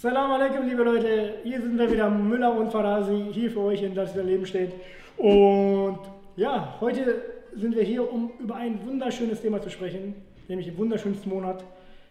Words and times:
Salam 0.00 0.30
alaikum, 0.30 0.64
liebe 0.64 0.84
Leute. 0.84 1.40
Hier 1.42 1.60
sind 1.60 1.76
wir 1.76 1.90
wieder, 1.90 2.08
Müller 2.08 2.54
und 2.54 2.70
Farasi, 2.70 3.30
hier 3.32 3.50
für 3.50 3.62
euch 3.62 3.82
in 3.82 3.96
Das 3.96 4.14
Leben 4.14 4.46
steht. 4.46 4.72
Und 5.16 5.98
ja, 6.36 6.76
heute 6.80 7.20
sind 7.56 7.74
wir 7.74 7.82
hier, 7.82 8.08
um 8.12 8.30
über 8.38 8.54
ein 8.54 8.78
wunderschönes 8.86 9.42
Thema 9.42 9.60
zu 9.60 9.70
sprechen, 9.70 10.14
nämlich 10.46 10.68
den 10.68 10.78
wunderschönsten 10.78 11.28
Monat 11.28 11.64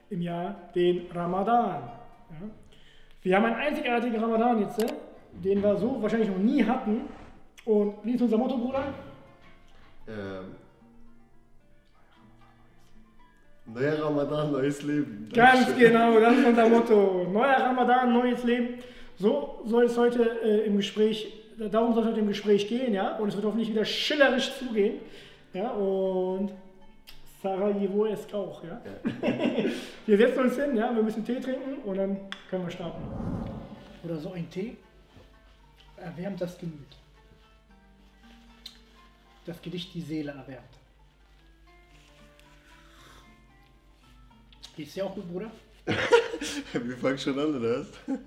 im 0.09 0.21
Jahr, 0.21 0.55
den 0.75 1.05
Ramadan. 1.13 1.83
Ja. 2.29 2.47
Wir 3.21 3.37
haben 3.37 3.45
einen 3.45 3.55
einzigartigen 3.55 4.19
Ramadan 4.19 4.59
jetzt, 4.63 4.83
äh, 4.83 4.87
den 5.31 5.63
wir 5.63 5.77
so 5.77 6.01
wahrscheinlich 6.01 6.29
noch 6.29 6.39
nie 6.39 6.65
hatten. 6.65 7.03
Und 7.63 7.93
wie 8.03 8.15
ist 8.15 8.21
unser 8.21 8.37
Motto, 8.37 8.57
Bruder? 8.57 8.83
Ähm. 10.09 10.66
Neuer 13.73 14.01
Ramadan, 14.01 14.51
neues 14.51 14.81
Leben. 14.81 15.29
Ganz 15.33 15.65
Dankeschön. 15.65 15.91
genau, 15.91 16.19
das 16.19 16.37
ist 16.37 16.45
unser 16.45 16.69
Motto. 16.69 17.27
Neuer 17.31 17.57
Ramadan, 17.57 18.13
neues 18.13 18.43
Leben. 18.43 18.75
So 19.17 19.61
soll 19.65 19.85
es 19.85 19.97
heute 19.97 20.39
äh, 20.41 20.65
im 20.65 20.77
Gespräch, 20.77 21.27
darum 21.71 21.93
soll 21.93 22.03
es 22.03 22.09
heute 22.09 22.19
im 22.21 22.27
Gespräch 22.27 22.67
gehen, 22.67 22.93
ja. 22.93 23.17
Und 23.17 23.29
es 23.29 23.35
wird 23.35 23.45
hoffentlich 23.45 23.69
wieder 23.69 23.83
schillerisch 23.83 24.57
zugehen. 24.57 24.99
Ja, 25.53 25.71
und 25.71 26.51
Sarajevo 27.43 28.05
ist 28.05 28.33
auch, 28.33 28.63
ja. 28.63 28.81
wir 30.05 30.17
setzen 30.17 30.39
uns 30.39 30.55
hin, 30.55 30.75
ja, 30.77 30.95
wir 30.95 31.03
müssen 31.03 31.25
Tee 31.25 31.39
trinken 31.39 31.81
und 31.83 31.97
dann 31.97 32.17
können 32.49 32.63
wir 32.63 32.71
starten. 32.71 33.03
Oder 34.03 34.17
so 34.17 34.31
ein 34.31 34.49
Tee 34.49 34.77
erwärmt 35.97 36.39
das 36.39 36.57
Gemüt. 36.57 36.95
Das 39.45 39.61
Gedicht 39.61 39.93
die 39.93 40.01
Seele 40.01 40.31
erwärmt. 40.31 40.76
Geht's 44.77 44.93
dir 44.93 45.05
auch 45.05 45.15
gut, 45.15 45.27
Bruder? 45.27 45.49
Wir 46.73 46.97
fangen 46.97 47.17
schon 47.17 47.39
an, 47.39 47.55
oder 47.55 47.79
was? 47.79 47.87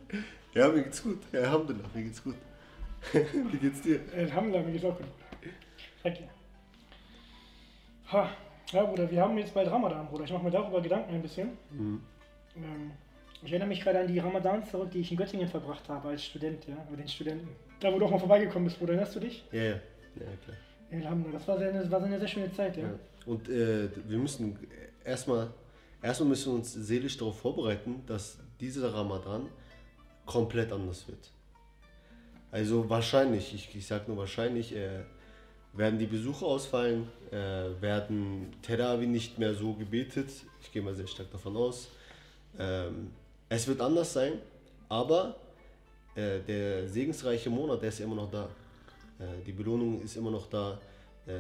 Ja, 0.53 0.67
mir 0.67 0.83
geht's 0.83 1.01
gut. 1.01 1.20
Ja, 1.33 1.42
Alhamdulillah, 1.42 1.89
mir 1.95 2.03
geht's 2.03 2.25
gut. 2.25 2.34
Wie 3.12 3.57
geht's 3.57 3.83
dir? 3.83 4.01
Alhamdulillah, 4.17 4.67
mir 4.67 4.73
geht's 4.73 4.84
auch 4.84 4.97
gut. 4.98 5.07
Danke. 6.03 6.25
Ha, 8.11 8.31
ja, 8.73 8.84
Bruder, 8.84 9.09
wir 9.09 9.23
haben 9.23 9.39
jetzt 9.39 9.55
bald 9.55 9.70
Ramadan, 9.70 10.09
Bruder. 10.09 10.25
Ich 10.25 10.33
mache 10.33 10.42
mir 10.42 10.51
darüber 10.51 10.81
Gedanken 10.81 11.15
ein 11.15 11.23
bisschen. 11.23 11.51
Mhm. 11.70 12.01
Ähm, 12.57 12.91
ich 13.45 13.53
erinnere 13.53 13.69
mich 13.69 13.81
gerade 13.81 14.01
an 14.01 14.09
die 14.09 14.19
Ramadans 14.19 14.73
zurück, 14.73 14.91
die 14.91 15.03
ich 15.03 15.12
in 15.12 15.19
Göttingen 15.19 15.48
verbracht 15.48 15.89
habe 15.89 16.09
als 16.09 16.25
Student, 16.25 16.67
ja, 16.67 16.85
mit 16.91 16.98
den 16.98 17.07
Studenten. 17.07 17.48
Da, 17.79 17.92
wo 17.92 18.01
du 18.01 18.07
auch 18.07 18.11
mal 18.11 18.19
vorbeigekommen 18.19 18.64
bist, 18.64 18.81
Bruder, 18.81 18.95
erinnerst 18.95 19.14
du 19.14 19.20
dich? 19.20 19.45
Ja, 19.53 19.62
ja. 19.62 19.69
Ja, 19.70 19.81
klar. 20.45 20.57
Alhamdulillah, 20.91 21.39
das 21.39 21.47
war, 21.47 21.59
sehr, 21.59 21.73
das 21.73 21.89
war 21.89 22.03
eine 22.03 22.19
sehr 22.19 22.27
schöne 22.27 22.53
Zeit, 22.53 22.77
ja. 22.77 22.89
Ja. 22.89 22.98
Und 23.27 23.48
äh, 23.48 23.89
wir 24.09 24.19
müssen 24.19 24.59
erstmal, 25.05 25.53
erstmal 26.03 26.31
müssen 26.31 26.53
wir 26.53 26.59
uns 26.59 26.73
seelisch 26.73 27.17
darauf 27.17 27.39
vorbereiten, 27.39 28.03
dass 28.06 28.39
dieser 28.61 28.93
Ramadan 28.93 29.48
komplett 30.27 30.73
anders 30.73 31.07
wird. 31.09 31.31
Also 32.53 32.89
wahrscheinlich, 32.89 33.55
ich, 33.55 33.75
ich 33.75 33.87
sage 33.87 34.05
nur 34.09 34.17
wahrscheinlich, 34.17 34.75
äh, 34.75 35.01
werden 35.73 35.98
die 35.98 36.07
Besuche 36.07 36.45
ausfallen, 36.45 37.09
äh, 37.31 37.81
werden 37.81 38.53
Terawi 38.62 39.07
nicht 39.07 39.39
mehr 39.39 39.55
so 39.55 39.73
gebetet. 39.75 40.31
Ich 40.61 40.73
gehe 40.73 40.83
mal 40.83 40.95
sehr 40.95 41.07
stark 41.07 41.31
davon 41.31 41.57
aus. 41.57 41.89
Ähm, 42.59 43.12
es 43.48 43.67
wird 43.69 43.81
anders 43.81 44.12
sein, 44.12 44.33
aber 44.89 45.37
äh, 46.17 46.41
der 46.41 46.89
segensreiche 46.89 47.51
Monat, 47.51 47.83
der 47.83 47.91
ist 47.91 48.01
immer 48.01 48.17
noch 48.17 48.31
da. 48.31 48.48
Äh, 49.19 49.45
die 49.47 49.53
Belohnung 49.53 50.01
ist 50.03 50.17
immer 50.17 50.31
noch 50.31 50.48
da. 50.48 50.81
Äh, 51.27 51.33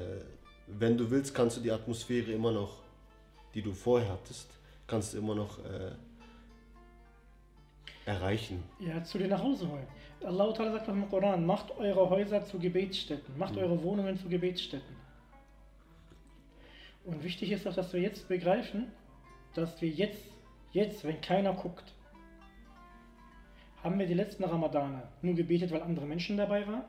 wenn 0.66 0.96
du 0.96 1.10
willst, 1.10 1.34
kannst 1.34 1.56
du 1.56 1.60
die 1.60 1.72
Atmosphäre 1.72 2.30
immer 2.30 2.52
noch, 2.52 2.78
die 3.54 3.62
du 3.62 3.72
vorher 3.72 4.10
hattest, 4.10 4.48
kannst 4.86 5.14
du 5.14 5.18
immer 5.18 5.34
noch 5.34 5.58
äh, 5.64 5.92
erreichen. 8.06 8.62
Ja, 8.78 9.02
zu 9.04 9.18
dir 9.18 9.28
nach 9.28 9.42
Hause 9.42 9.68
holen. 9.68 9.86
Allah 10.24 10.52
Ta'ala 10.52 10.72
sagt 10.72 10.88
im 10.88 11.08
Koran, 11.08 11.46
macht 11.46 11.70
eure 11.78 12.10
Häuser 12.10 12.44
zu 12.44 12.58
Gebetsstätten, 12.58 13.38
macht 13.38 13.56
eure 13.56 13.82
Wohnungen 13.82 14.18
zu 14.18 14.28
Gebetsstätten. 14.28 14.96
Und 17.04 17.22
wichtig 17.24 17.52
ist 17.52 17.66
auch, 17.66 17.74
dass 17.74 17.92
wir 17.92 18.00
jetzt 18.00 18.28
begreifen, 18.28 18.92
dass 19.54 19.80
wir 19.80 19.88
jetzt, 19.88 20.22
jetzt, 20.72 21.04
wenn 21.04 21.20
keiner 21.20 21.54
guckt, 21.54 21.92
haben 23.82 23.98
wir 23.98 24.06
die 24.06 24.14
letzten 24.14 24.44
Ramadane 24.44 25.02
nur 25.22 25.34
gebetet, 25.34 25.70
weil 25.70 25.82
andere 25.82 26.04
Menschen 26.04 26.36
dabei 26.36 26.66
waren? 26.66 26.84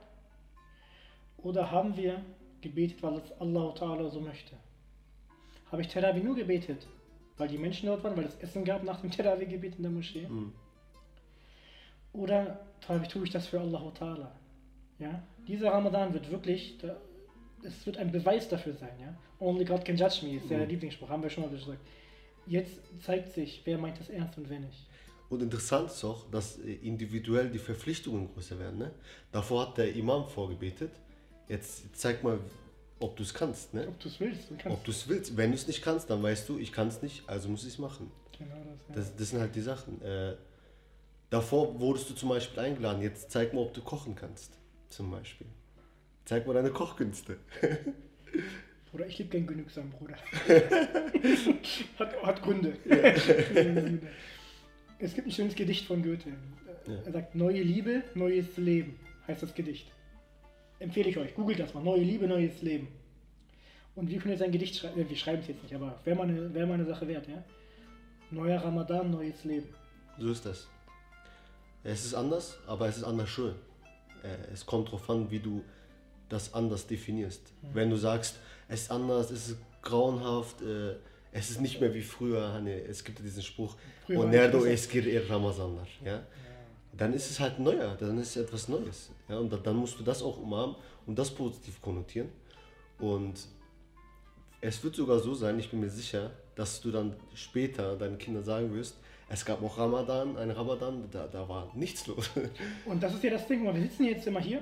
Oder 1.38 1.72
haben 1.72 1.96
wir 1.96 2.22
gebetet, 2.60 3.02
weil 3.02 3.16
es 3.16 3.32
Allah 3.40 3.74
Ta'ala 3.74 4.10
so 4.10 4.20
möchte? 4.20 4.56
Habe 5.72 5.82
ich 5.82 5.88
Terawi 5.88 6.20
nur 6.22 6.36
gebetet, 6.36 6.86
weil 7.38 7.48
die 7.48 7.58
Menschen 7.58 7.88
dort 7.88 8.04
waren, 8.04 8.18
weil 8.18 8.26
es 8.26 8.36
Essen 8.36 8.66
gab 8.66 8.84
nach 8.84 9.02
dem 9.02 9.10
Terawi-Gebet 9.12 9.76
in 9.78 9.84
der 9.84 9.92
Moschee? 9.92 10.28
Mhm. 10.28 10.54
Oder 12.14 12.60
tue 12.86 13.00
ich, 13.02 13.08
tue 13.08 13.24
ich 13.24 13.30
das 13.32 13.48
für 13.48 13.60
Allah 13.60 13.92
Ta'ala? 13.98 14.32
Ja? 15.00 15.24
Dieser 15.48 15.72
Ramadan 15.72 16.14
wird 16.14 16.30
wirklich, 16.30 16.78
da, 16.80 16.98
es 17.64 17.86
wird 17.86 17.98
ein 17.98 18.12
Beweis 18.12 18.50
dafür 18.50 18.74
sein. 18.74 18.94
Ja? 19.00 19.16
Only 19.40 19.66
God 19.66 19.86
can 19.86 19.96
judge 19.96 20.26
me, 20.26 20.36
ist 20.38 20.50
der 20.50 20.60
Mhm. 20.60 20.70
Lieblingsspruch, 20.70 21.10
haben 21.10 21.24
wir 21.24 21.30
schon 21.30 21.44
mal 21.44 21.50
gesagt. 21.50 21.80
Jetzt 22.48 22.82
zeigt 23.02 23.32
sich, 23.32 23.62
wer 23.66 23.78
meint 23.78 24.00
das 24.00 24.10
ernst 24.10 24.38
und 24.38 24.50
wer 24.50 24.60
nicht. 24.60 24.88
Und 25.30 25.42
interessant 25.42 25.90
ist 25.90 26.04
auch, 26.04 26.30
dass 26.30 26.60
äh, 26.60 26.74
individuell 26.74 27.50
die 27.50 27.60
Verpflichtungen 27.60 28.28
größer 28.34 28.60
werden. 28.60 28.80
Ne? 28.80 28.92
Davor 29.32 29.68
hat 29.68 29.78
der 29.78 29.96
Imam 29.96 30.28
vorgebetet. 30.28 30.92
Jetzt 31.48 31.96
zeig 31.96 32.22
mal, 32.24 32.40
ob 33.02 33.16
du 33.16 33.24
es 33.24 33.34
kannst. 33.34 33.74
Ne? 33.74 33.88
Ob 33.88 34.00
du 34.00 34.08
es 34.08 34.20
willst, 34.20 34.50
du 34.50 34.56
kannst. 34.56 34.78
Ob 34.78 34.84
du 34.84 34.92
es 34.92 35.08
willst. 35.08 35.36
Wenn 35.36 35.52
du 35.52 35.56
es 35.56 35.68
nicht 35.68 35.82
kannst, 35.82 36.10
dann 36.10 36.22
weißt 36.22 36.48
du, 36.48 36.58
ich 36.58 36.72
kann 36.72 36.88
es 36.88 37.02
nicht, 37.02 37.28
also 37.28 37.50
muss 37.50 37.64
ich 37.64 37.74
es 37.74 37.80
machen. 37.80 38.12
genau 38.38 38.56
das, 38.56 38.88
ja. 38.88 38.96
Das, 38.96 39.16
das 39.16 39.30
sind 39.30 39.40
halt 39.40 39.56
die 39.56 39.62
Sachen. 39.62 40.02
Äh, 40.02 40.36
davor 41.30 41.80
wurdest 41.80 42.10
du 42.10 42.14
zum 42.14 42.30
Beispiel 42.30 42.60
eingeladen. 42.60 43.02
Jetzt 43.02 43.32
zeig 43.32 43.54
mal, 43.54 43.62
ob 43.62 43.74
du 43.74 43.82
kochen 43.82 44.16
kannst. 44.16 44.58
Zum 44.90 45.10
Beispiel. 45.10 45.48
Zeig 46.26 46.46
mal 46.46 46.54
deine 46.54 46.70
Kochkünste. 46.70 47.38
Bruder, 48.92 49.08
ich 49.08 49.18
liebe 49.18 49.30
kein 49.30 49.48
genügsam, 49.48 49.90
Bruder. 49.90 50.18
hat, 52.00 52.24
hat 52.24 52.42
Gründe. 52.42 52.74
es 55.00 55.14
gibt 55.14 55.28
ein 55.28 55.32
schönes 55.32 55.56
Gedicht 55.56 55.86
von 55.86 56.04
Goethe. 56.04 56.34
Er 57.06 57.12
sagt, 57.12 57.36
neue 57.36 57.62
Liebe, 57.62 58.04
neues 58.16 58.58
Leben, 58.58 59.00
heißt 59.28 59.44
das 59.44 59.54
Gedicht. 59.54 59.92
Empfehle 60.82 61.10
ich 61.10 61.18
euch, 61.18 61.36
googelt 61.36 61.60
das 61.60 61.74
mal. 61.74 61.84
Neue 61.84 62.02
Liebe, 62.02 62.28
neues 62.28 62.62
Leben. 62.62 62.88
Und 63.96 64.10
wir 64.10 64.18
können 64.20 64.32
jetzt 64.34 64.42
ein 64.44 64.52
Gedicht 64.52 64.76
schreiben, 64.76 65.08
wir 65.10 65.16
schreiben 65.18 65.42
es 65.42 65.48
jetzt 65.48 65.62
nicht, 65.64 65.76
aber 65.76 66.00
wäre 66.06 66.16
mal, 66.18 66.28
eine- 66.28 66.54
wäre 66.54 66.66
mal 66.66 66.74
eine 66.76 66.86
Sache 66.86 67.08
wert, 67.08 67.28
ja? 67.28 67.44
Neuer 68.32 68.60
Ramadan, 68.64 69.12
neues 69.12 69.44
Leben. 69.44 69.68
So 70.18 70.32
ist 70.32 70.46
das. 70.46 70.68
Es 71.84 72.06
ist 72.06 72.14
anders, 72.14 72.58
aber 72.68 72.88
es 72.88 72.98
ist 72.98 73.04
anders 73.04 73.30
schön. 73.30 73.54
Äh, 74.24 74.52
Es 74.54 74.66
kommt 74.66 74.88
darauf 74.88 75.10
an, 75.10 75.30
wie 75.30 75.40
du 75.40 75.64
das 76.30 76.54
anders 76.54 76.88
definierst. 76.88 77.42
Wenn 77.74 77.90
du 77.90 77.96
sagst, 77.98 78.38
es 78.70 78.84
ist 78.84 78.92
anders, 78.92 79.30
es 79.32 79.50
ist 79.50 79.58
grauenhaft, 79.82 80.62
äh, 80.62 80.96
es 81.32 81.50
ist 81.52 81.60
nicht 81.62 81.80
mehr 81.82 81.94
wie 81.94 82.02
früher, 82.02 82.54
Hani, 82.54 82.72
es 82.72 83.04
gibt 83.04 83.20
ja 83.20 83.26
diesen 83.26 83.44
Spruch, 83.44 83.76
Onerdo 84.08 84.60
es 84.60 84.64
besser." 84.64 84.74
eskir 84.74 85.06
ir 85.08 85.30
Ramazanlar. 85.30 85.88
Ja? 86.06 86.24
Dann 86.98 87.14
ist 87.14 87.30
es 87.32 87.40
halt 87.40 87.60
neuer, 87.60 87.96
dann 88.00 88.18
ist 88.18 88.36
es 88.36 88.44
etwas 88.46 88.68
Neues. 88.68 89.10
Ja? 89.30 89.38
Und 89.38 89.52
da- 89.52 89.58
dann 89.58 89.76
musst 89.78 90.00
du 90.00 90.04
das 90.04 90.22
auch 90.22 90.38
umarmen 90.38 90.76
und 91.06 91.18
das 91.18 91.32
positiv 91.32 91.82
konnotieren. 91.82 92.30
Und 93.00 93.48
es 94.60 94.84
wird 94.84 94.96
sogar 94.96 95.20
so 95.20 95.34
sein, 95.34 95.58
ich 95.60 95.70
bin 95.70 95.80
mir 95.80 95.90
sicher, 95.90 96.32
dass 96.56 96.82
du 96.82 96.92
dann 96.92 97.16
später 97.34 97.96
deinen 97.96 98.18
Kindern 98.18 98.44
sagen 98.44 98.74
wirst, 98.74 98.98
es 99.30 99.46
gab 99.46 99.64
auch 99.64 99.78
Ramadan, 99.78 100.36
ein 100.38 100.52
Ramadan, 100.52 101.06
da, 101.10 101.26
da 101.28 101.48
war 101.48 101.72
nichts 101.74 102.06
los. 102.08 102.30
Und 102.86 103.02
das 103.02 103.14
ist 103.14 103.24
ja 103.24 103.30
das 103.32 103.48
Ding, 103.48 103.64
wir 103.64 103.74
sitzen 103.82 104.04
jetzt 104.04 104.28
immer 104.28 104.42
hier 104.42 104.62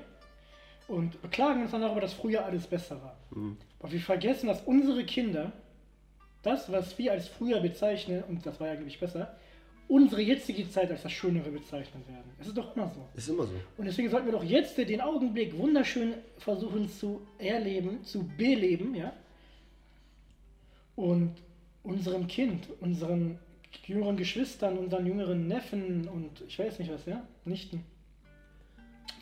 und 0.88 1.22
beklagen 1.22 1.62
uns 1.64 1.72
dann 1.72 1.82
darüber, 1.82 2.02
dass 2.02 2.14
früher 2.14 2.44
alles 2.46 2.66
besser 2.66 3.00
war. 3.02 3.16
Aber 3.80 3.92
wir 3.92 4.00
vergessen, 4.00 4.48
dass 4.48 4.62
unsere 4.64 5.04
Kinder 5.06 5.52
das, 6.42 6.72
was 6.72 6.98
wir 6.98 7.12
als 7.12 7.28
früher 7.28 7.60
bezeichnen, 7.60 8.24
und 8.28 8.44
das 8.46 8.60
war 8.60 8.68
ja, 8.68 8.74
glaube 8.76 8.90
ich, 8.90 9.00
besser, 9.00 9.36
unsere 9.90 10.22
jetzige 10.22 10.70
Zeit 10.70 10.92
als 10.92 11.02
das 11.02 11.12
Schönere 11.12 11.50
bezeichnen 11.50 12.04
werden. 12.08 12.32
Es 12.40 12.48
ist 12.48 12.58
doch 12.58 12.76
immer 12.76 12.90
so. 12.94 13.06
Ist 13.16 13.28
immer 13.28 13.44
so. 13.44 13.56
Und 13.78 13.86
deswegen 13.86 14.10
sollten 14.10 14.28
wir 14.28 14.34
doch 14.34 14.44
jetzt 14.44 14.78
den 14.78 15.02
Augenblick 15.02 15.58
wunderschön 15.58 16.14
versuchen 16.38 16.88
zu 16.88 17.22
erleben, 17.40 18.04
zu 18.04 18.24
beleben, 18.38 18.96
ja? 18.96 19.12
Und 20.96 21.36
unserem 21.82 22.28
Kind, 22.28 22.68
unseren 22.82 23.40
jüngeren 23.86 24.16
Geschwistern, 24.16 24.78
unseren 24.78 25.08
jüngeren 25.08 25.48
Neffen 25.48 26.08
und 26.08 26.42
ich 26.48 26.60
weiß 26.60 26.78
nicht 26.80 26.92
was, 26.92 27.06
ja, 27.06 27.26
Nichten, 27.46 27.84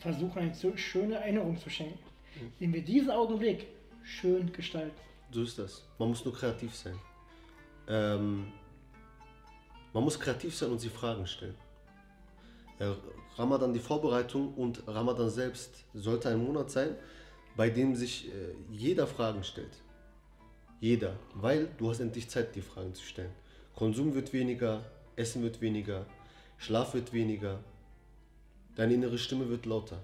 versuchen 0.00 0.38
eine 0.38 0.76
schöne 0.76 1.14
Erinnerung 1.14 1.56
zu 1.56 1.70
schenken, 1.70 1.98
indem 2.58 2.74
wir 2.74 2.84
diesen 2.84 3.10
Augenblick 3.10 3.68
schön 4.02 4.52
gestalten. 4.52 5.00
So 5.30 5.42
ist 5.42 5.58
das. 5.58 5.86
Man 5.98 6.10
muss 6.10 6.24
nur 6.24 6.34
kreativ 6.34 6.74
sein. 6.74 6.94
Ähm, 7.88 8.52
man 9.92 10.04
muss 10.04 10.18
kreativ 10.18 10.56
sein 10.56 10.70
und 10.70 10.78
sich 10.78 10.90
Fragen 10.90 11.26
stellen. 11.26 11.54
Äh, 12.78 12.92
Ramadan, 13.36 13.72
die 13.72 13.80
Vorbereitung 13.80 14.54
und 14.54 14.86
Ramadan 14.86 15.30
selbst 15.30 15.84
sollte 15.94 16.28
ein 16.28 16.44
Monat 16.44 16.70
sein, 16.70 16.96
bei 17.56 17.70
dem 17.70 17.94
sich 17.94 18.28
äh, 18.28 18.54
jeder 18.70 19.06
Fragen 19.06 19.42
stellt. 19.44 19.82
Jeder. 20.80 21.16
Weil 21.34 21.68
du 21.78 21.90
hast 21.90 22.00
endlich 22.00 22.28
Zeit, 22.28 22.54
die 22.54 22.62
Fragen 22.62 22.94
zu 22.94 23.04
stellen. 23.04 23.32
Konsum 23.74 24.14
wird 24.14 24.32
weniger, 24.32 24.84
Essen 25.16 25.42
wird 25.42 25.60
weniger. 25.60 26.06
Schlaf 26.58 26.94
wird 26.94 27.12
weniger, 27.12 27.60
deine 28.74 28.94
innere 28.94 29.16
Stimme 29.16 29.48
wird 29.48 29.64
lauter. 29.64 30.02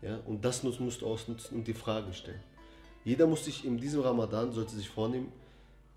Ja? 0.00 0.18
Und 0.26 0.44
das 0.44 0.62
musst 0.62 1.02
du 1.02 1.06
ausnutzen 1.06 1.58
und 1.58 1.66
die 1.68 1.74
Fragen 1.74 2.12
stellen. 2.14 2.40
Jeder 3.04 3.26
muss 3.26 3.44
sich 3.44 3.64
in 3.64 3.78
diesem 3.78 4.00
Ramadan, 4.00 4.52
sollte 4.52 4.74
sich 4.74 4.88
vornehmen, 4.88 5.30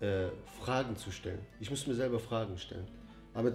äh, 0.02 0.30
Fragen 0.60 0.96
zu 0.96 1.10
stellen. 1.12 1.38
Ich 1.60 1.70
muss 1.70 1.86
mir 1.86 1.94
selber 1.94 2.18
Fragen 2.18 2.58
stellen. 2.58 2.86
Aber 3.34 3.52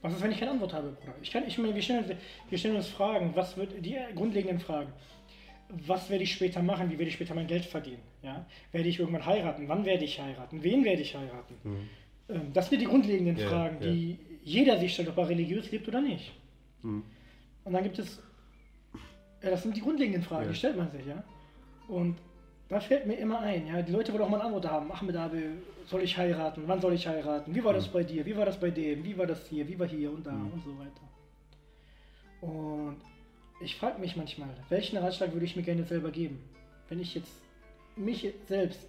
was 0.00 0.14
ist, 0.14 0.22
wenn 0.22 0.32
ich 0.32 0.38
keine 0.38 0.52
Antwort 0.52 0.72
habe, 0.72 0.90
Bruder? 0.90 1.14
Ich 1.22 1.30
kann, 1.30 1.44
ich 1.46 1.56
meine, 1.58 1.74
wir 1.74 1.82
stellen, 1.82 2.18
wir 2.48 2.58
stellen 2.58 2.76
uns 2.76 2.88
Fragen, 2.88 3.32
was 3.34 3.56
wird, 3.56 3.84
die 3.84 3.96
grundlegenden 4.14 4.60
Fragen. 4.60 4.92
Was 5.86 6.10
werde 6.10 6.24
ich 6.24 6.32
später 6.32 6.62
machen? 6.62 6.90
Wie 6.90 6.98
werde 6.98 7.08
ich 7.08 7.14
später 7.14 7.34
mein 7.34 7.46
Geld 7.46 7.64
verdienen? 7.64 8.02
Ja? 8.22 8.44
Werde 8.72 8.88
ich 8.88 8.98
irgendwann 8.98 9.24
heiraten? 9.24 9.68
Wann 9.68 9.84
werde 9.84 10.04
ich 10.04 10.20
heiraten? 10.20 10.62
Wen 10.62 10.84
werde 10.84 11.02
ich 11.02 11.14
heiraten? 11.14 11.54
Mhm. 11.62 11.88
Ähm, 12.28 12.52
das 12.52 12.68
sind 12.68 12.80
die 12.80 12.86
grundlegenden 12.86 13.36
ja, 13.36 13.48
Fragen, 13.48 13.76
ja. 13.80 13.90
die 13.90 14.18
jeder 14.42 14.78
sich 14.78 14.92
stellt, 14.92 15.08
ob 15.08 15.18
er 15.18 15.28
religiös 15.28 15.70
lebt 15.70 15.88
oder 15.88 16.00
nicht. 16.00 16.32
Mhm. 16.82 17.02
Und 17.64 17.72
dann 17.72 17.82
gibt 17.82 17.98
es, 17.98 18.22
ja, 19.42 19.50
das 19.50 19.62
sind 19.62 19.76
die 19.76 19.80
grundlegenden 19.80 20.22
Fragen, 20.22 20.44
ja. 20.44 20.50
die 20.50 20.58
stellt 20.58 20.76
man 20.76 20.90
sich, 20.90 21.06
ja. 21.06 21.24
Und 21.88 22.16
da 22.68 22.80
fällt 22.80 23.06
mir 23.06 23.14
immer 23.14 23.40
ein, 23.40 23.66
ja, 23.66 23.82
die 23.82 23.92
Leute 23.92 24.12
wollen 24.12 24.22
auch 24.22 24.28
mal 24.28 24.38
eine 24.38 24.46
Antwort 24.46 24.66
haben. 24.66 24.90
Ahmed 24.90 25.16
Abe, 25.16 25.42
soll 25.86 26.02
ich 26.02 26.16
heiraten? 26.16 26.62
Wann 26.66 26.80
soll 26.80 26.94
ich 26.94 27.06
heiraten? 27.06 27.54
Wie 27.54 27.62
war 27.62 27.74
das 27.74 27.88
mhm. 27.88 27.92
bei 27.92 28.04
dir? 28.04 28.24
Wie 28.24 28.36
war 28.36 28.46
das 28.46 28.58
bei 28.58 28.70
dem? 28.70 29.04
Wie 29.04 29.16
war 29.16 29.26
das 29.26 29.46
hier? 29.48 29.68
Wie 29.68 29.78
war 29.78 29.86
hier 29.86 30.10
und 30.10 30.26
da 30.26 30.32
mhm. 30.32 30.52
und 30.52 30.64
so 30.64 30.78
weiter. 30.78 31.04
Und 32.40 32.96
ich 33.60 33.76
frage 33.76 34.00
mich 34.00 34.16
manchmal, 34.16 34.48
welchen 34.68 34.96
Ratschlag 34.96 35.32
würde 35.32 35.44
ich 35.44 35.56
mir 35.56 35.62
gerne 35.62 35.84
selber 35.84 36.10
geben? 36.10 36.40
Wenn 36.88 37.00
ich 37.00 37.14
jetzt 37.14 37.32
mich 37.96 38.32
selbst, 38.46 38.88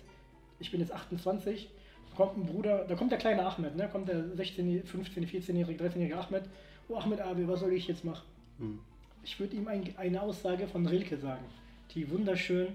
ich 0.59 0.71
bin 0.71 0.79
jetzt 0.79 0.91
28, 0.91 1.69
kommt 2.15 2.37
ein 2.37 2.45
Bruder, 2.45 2.85
da 2.87 2.95
kommt 2.95 3.11
der 3.11 3.19
kleine 3.19 3.45
Ahmed, 3.45 3.75
ne? 3.75 3.89
kommt 3.89 4.07
der 4.07 4.35
16, 4.35 4.85
15, 4.85 5.27
14-jährige, 5.27 5.83
13-jährige 5.83 6.17
Ahmed. 6.17 6.43
Oh 6.87 6.95
Ahmed 6.95 7.19
Abi, 7.19 7.47
was 7.47 7.59
soll 7.59 7.73
ich 7.73 7.87
jetzt 7.87 8.05
machen? 8.05 8.25
Mhm. 8.57 8.79
Ich 9.23 9.39
würde 9.39 9.55
ihm 9.55 9.67
ein, 9.67 9.93
eine 9.97 10.21
Aussage 10.21 10.67
von 10.67 10.85
Rilke 10.85 11.17
sagen, 11.17 11.45
die 11.93 12.09
wunderschön 12.09 12.67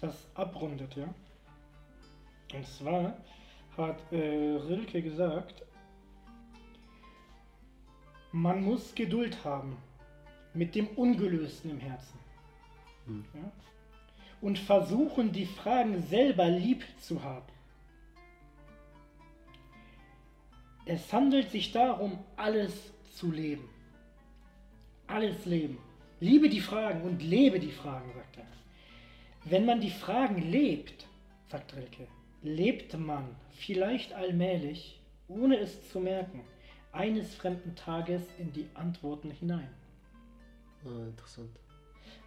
das 0.00 0.26
abrundet, 0.34 0.94
ja. 0.96 1.12
Und 2.52 2.66
zwar 2.66 3.16
hat 3.76 4.12
äh, 4.12 4.56
Rilke 4.56 5.02
gesagt, 5.02 5.64
man 8.32 8.62
muss 8.62 8.94
Geduld 8.94 9.44
haben 9.44 9.76
mit 10.52 10.74
dem 10.74 10.88
Ungelösten 10.88 11.70
im 11.70 11.80
Herzen. 11.80 12.18
Hm. 13.06 13.24
Ja? 13.34 13.52
Und 14.40 14.58
versuchen, 14.58 15.32
die 15.32 15.46
Fragen 15.46 16.02
selber 16.02 16.48
lieb 16.48 16.84
zu 17.00 17.22
haben. 17.22 17.46
Es 20.86 21.12
handelt 21.12 21.50
sich 21.50 21.72
darum, 21.72 22.18
alles 22.36 22.92
zu 23.14 23.30
leben. 23.30 23.68
Alles 25.06 25.46
leben. 25.46 25.78
Liebe 26.20 26.48
die 26.48 26.60
Fragen 26.60 27.02
und 27.02 27.22
lebe 27.22 27.58
die 27.58 27.72
Fragen, 27.72 28.12
sagt 28.14 28.36
er. 28.36 28.46
Wenn 29.46 29.66
man 29.66 29.80
die 29.80 29.90
Fragen 29.90 30.50
lebt, 30.50 31.06
sagt 31.48 31.76
Rilke, 31.76 32.06
lebt 32.42 32.98
man 32.98 33.36
vielleicht 33.50 34.14
allmählich, 34.14 34.98
ohne 35.28 35.58
es 35.58 35.90
zu 35.90 36.00
merken, 36.00 36.40
eines 36.92 37.34
fremden 37.34 37.74
Tages 37.76 38.22
in 38.38 38.52
die 38.52 38.66
Antworten 38.72 39.30
hinein. 39.30 39.68
Ah, 40.86 41.06
interessant. 41.06 41.50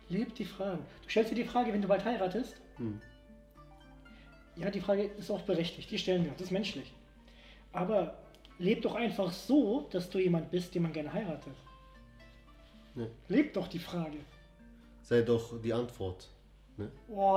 Lebt 0.10 0.38
die 0.38 0.46
Fragen. 0.46 0.86
Du 1.04 1.10
stellst 1.10 1.32
dir 1.32 1.36
die 1.36 1.44
Frage, 1.44 1.74
wenn 1.74 1.82
du 1.82 1.88
bald 1.88 2.06
heiratest. 2.06 2.56
Hm. 2.78 3.02
Ja, 4.56 4.70
die 4.70 4.80
Frage 4.80 5.04
ist 5.04 5.32
auch 5.32 5.42
berechtigt, 5.42 5.90
die 5.90 5.98
stellen 5.98 6.24
wir, 6.24 6.32
das 6.32 6.44
ist 6.44 6.52
menschlich. 6.52 6.94
Aber 7.74 8.18
leb 8.60 8.84
doch 8.84 8.96
einfach 8.96 9.32
so, 9.32 9.88
dass 9.92 10.10
du 10.10 10.20
jemand 10.20 10.52
bist, 10.52 10.74
den 10.76 10.84
man 10.84 10.94
gerne 10.94 11.12
heiratet. 11.12 11.56
Nee. 12.94 13.08
Leb 13.28 13.54
doch 13.54 13.68
die 13.68 13.80
Frage. 13.80 14.18
Sei 15.02 15.22
doch 15.22 15.60
die 15.62 15.74
Antwort. 15.74 16.30
Ne? 16.78 16.92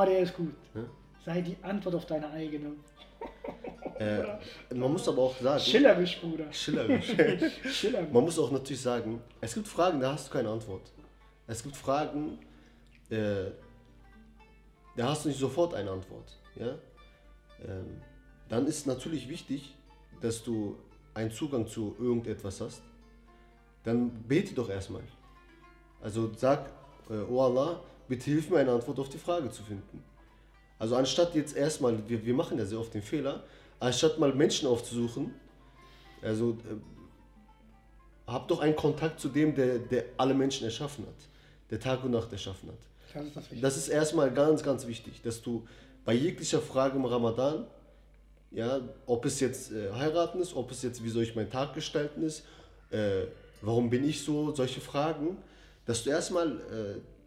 Der 0.07 0.21
ist 0.21 0.37
gut. 0.37 0.55
Ne? 0.75 0.89
Sei 1.25 1.41
die 1.41 1.57
Antwort 1.63 1.95
auf 1.95 2.07
deine 2.07 2.31
eigene. 2.31 2.73
Äh, 3.99 4.23
man 4.75 4.93
muss 4.93 5.07
aber 5.09 5.23
auch 5.23 5.37
sagen. 5.39 5.61
Schillerisch, 5.61 6.21
Bruder. 6.21 6.51
Schillerisch. 6.53 7.07
Schillerisch. 7.71 8.13
Man 8.13 8.25
muss 8.25 8.39
auch 8.39 8.51
natürlich 8.51 8.81
sagen, 8.81 9.21
es 9.41 9.55
gibt 9.55 9.69
Fragen, 9.69 10.01
da 10.01 10.13
hast 10.13 10.29
du 10.29 10.33
keine 10.33 10.49
Antwort. 10.49 10.91
Es 11.47 11.63
gibt 11.63 11.77
Fragen, 11.77 12.39
äh, 13.11 13.51
da 14.97 15.09
hast 15.09 15.25
du 15.25 15.29
nicht 15.29 15.39
sofort 15.39 15.75
eine 15.75 15.91
Antwort. 15.91 16.39
Ja? 16.57 16.79
Ähm, 17.67 18.01
dann 18.49 18.67
ist 18.67 18.87
natürlich 18.87 19.29
wichtig, 19.29 19.77
dass 20.21 20.43
du 20.43 20.79
einen 21.13 21.31
Zugang 21.31 21.67
zu 21.67 21.95
irgendetwas 21.99 22.61
hast. 22.61 22.83
Dann 23.85 24.11
bete 24.25 24.55
doch 24.55 24.69
erstmal. 24.69 25.03
Also 26.01 26.33
sag, 26.35 26.71
äh, 27.11 27.15
oh 27.29 27.41
Allah, 27.43 27.83
bitte 28.11 28.25
hilf 28.25 28.51
mir 28.51 28.59
eine 28.59 28.73
Antwort 28.73 28.99
auf 28.99 29.09
die 29.09 29.19
Frage 29.19 29.51
zu 29.51 29.63
finden. 29.63 30.03
Also 30.79 30.97
anstatt 30.97 31.35
jetzt 31.37 31.57
erstmal, 31.57 31.97
wir, 32.09 32.27
wir 32.27 32.35
machen 32.35 32.59
ja 32.59 32.67
sehr 32.67 32.81
oft 32.81 32.93
den 32.93 33.03
Fehler, 33.03 33.45
anstatt 33.79 34.19
mal 34.19 34.35
Menschen 34.35 34.67
aufzusuchen, 34.69 35.33
also 36.21 36.51
äh, 36.51 38.31
hab 38.31 38.49
doch 38.49 38.61
einen 38.61 38.75
Kontakt 38.75 39.21
zu 39.21 39.29
dem, 39.29 39.55
der, 39.55 39.79
der 39.79 40.05
alle 40.17 40.35
Menschen 40.35 40.65
erschaffen 40.65 41.07
hat, 41.07 41.15
der 41.71 41.79
Tag 41.79 42.03
und 42.03 42.11
Nacht 42.11 42.33
erschaffen 42.33 42.69
hat. 42.69 42.79
Das 43.15 43.25
ist, 43.25 43.37
das, 43.37 43.61
das 43.61 43.77
ist 43.77 43.89
erstmal 43.89 44.33
ganz, 44.33 44.63
ganz 44.63 44.87
wichtig, 44.87 45.23
dass 45.23 45.41
du 45.41 45.67
bei 46.05 46.15
jeglicher 46.15 46.61
Frage 46.61 46.97
im 46.97 47.05
Ramadan, 47.05 47.65
ja, 48.51 48.81
ob 49.07 49.25
es 49.25 49.39
jetzt 49.39 49.71
äh, 49.71 49.93
heiraten 49.93 50.41
ist, 50.41 50.57
ob 50.57 50.73
es 50.73 50.83
jetzt, 50.83 51.05
wie 51.05 51.11
soll 51.11 51.23
ich 51.23 51.37
meinen 51.37 51.51
Tag 51.51 51.75
gestalten 51.75 52.25
ist, 52.25 52.43
äh, 52.91 53.27
warum 53.63 53.89
bin 53.89 54.03
ich 54.03 54.25
so, 54.25 54.53
solche 54.53 54.81
Fragen, 54.81 55.37
dass 55.87 56.03
du 56.03 56.11
erstmal 56.11 56.49
äh, 56.49 57.20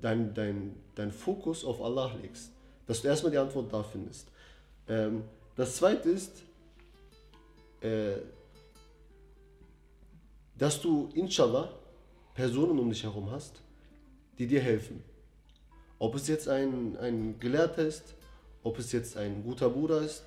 dein, 0.00 0.34
dein, 0.34 0.76
dein 0.94 1.12
Fokus 1.12 1.64
auf 1.64 1.80
Allah 1.82 2.12
legst. 2.20 2.50
Dass 2.86 3.02
du 3.02 3.08
erstmal 3.08 3.32
die 3.32 3.38
Antwort 3.38 3.72
da 3.72 3.82
findest. 3.82 4.28
Ähm, 4.88 5.24
das 5.56 5.76
zweite 5.76 6.10
ist, 6.10 6.42
äh, 7.80 8.16
dass 10.56 10.80
du 10.80 11.08
inshallah 11.14 11.70
Personen 12.34 12.78
um 12.78 12.90
dich 12.90 13.02
herum 13.02 13.30
hast, 13.30 13.62
die 14.38 14.46
dir 14.46 14.60
helfen. 14.60 15.02
Ob 15.98 16.14
es 16.14 16.28
jetzt 16.28 16.48
ein, 16.48 16.96
ein 16.98 17.38
Gelehrter 17.38 17.86
ist, 17.86 18.14
ob 18.62 18.78
es 18.78 18.92
jetzt 18.92 19.16
ein 19.16 19.42
guter 19.42 19.70
Bruder 19.70 20.02
ist, 20.02 20.24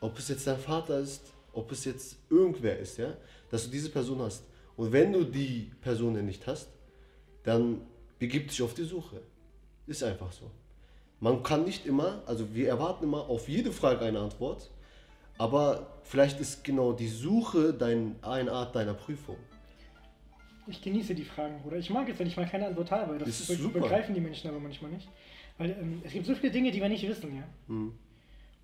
ob 0.00 0.18
es 0.18 0.28
jetzt 0.28 0.46
dein 0.46 0.58
Vater 0.58 0.98
ist, 0.98 1.22
ob 1.52 1.70
es 1.72 1.84
jetzt 1.84 2.16
irgendwer 2.30 2.78
ist, 2.78 2.98
ja, 2.98 3.14
dass 3.50 3.64
du 3.64 3.70
diese 3.70 3.90
Person 3.90 4.20
hast. 4.20 4.44
Und 4.76 4.92
wenn 4.92 5.12
du 5.12 5.24
die 5.24 5.70
Person 5.80 6.24
nicht 6.24 6.46
hast, 6.46 6.68
dann 7.42 7.82
begibt 8.22 8.52
sich 8.52 8.62
auf 8.62 8.74
die 8.74 8.84
Suche. 8.84 9.20
Ist 9.88 10.04
einfach 10.04 10.30
so. 10.30 10.48
Man 11.18 11.42
kann 11.42 11.64
nicht 11.64 11.86
immer, 11.86 12.22
also 12.24 12.54
wir 12.54 12.68
erwarten 12.68 13.02
immer 13.02 13.28
auf 13.28 13.48
jede 13.48 13.72
Frage 13.72 14.04
eine 14.04 14.20
Antwort, 14.20 14.70
aber 15.38 15.64
vielleicht 16.04 16.38
ist 16.38 16.62
genau 16.62 16.92
die 16.92 17.08
Suche 17.08 17.74
dein, 17.74 18.14
eine 18.22 18.52
Art 18.52 18.76
deiner 18.76 18.94
Prüfung. 18.94 19.38
Ich 20.68 20.80
genieße 20.80 21.16
die 21.16 21.24
Fragen, 21.24 21.60
Bruder. 21.62 21.78
Ich 21.78 21.90
mag 21.90 22.08
es, 22.08 22.16
wenn 22.20 22.28
ich 22.28 22.36
mal 22.36 22.46
keine 22.46 22.68
Antwort 22.68 22.92
habe. 22.92 23.18
Das, 23.18 23.44
das 23.44 23.58
be 23.58 23.68
begreifen 23.80 24.14
die 24.14 24.20
Menschen 24.20 24.48
aber 24.48 24.60
manchmal 24.60 24.92
nicht. 24.92 25.08
Weil 25.58 25.70
ähm, 25.70 26.00
es 26.04 26.12
gibt 26.12 26.24
so 26.24 26.36
viele 26.36 26.52
Dinge, 26.52 26.70
die 26.70 26.80
wir 26.80 26.88
nicht 26.88 27.06
wissen, 27.08 27.34
ja. 27.34 27.42
Hm. 27.66 27.92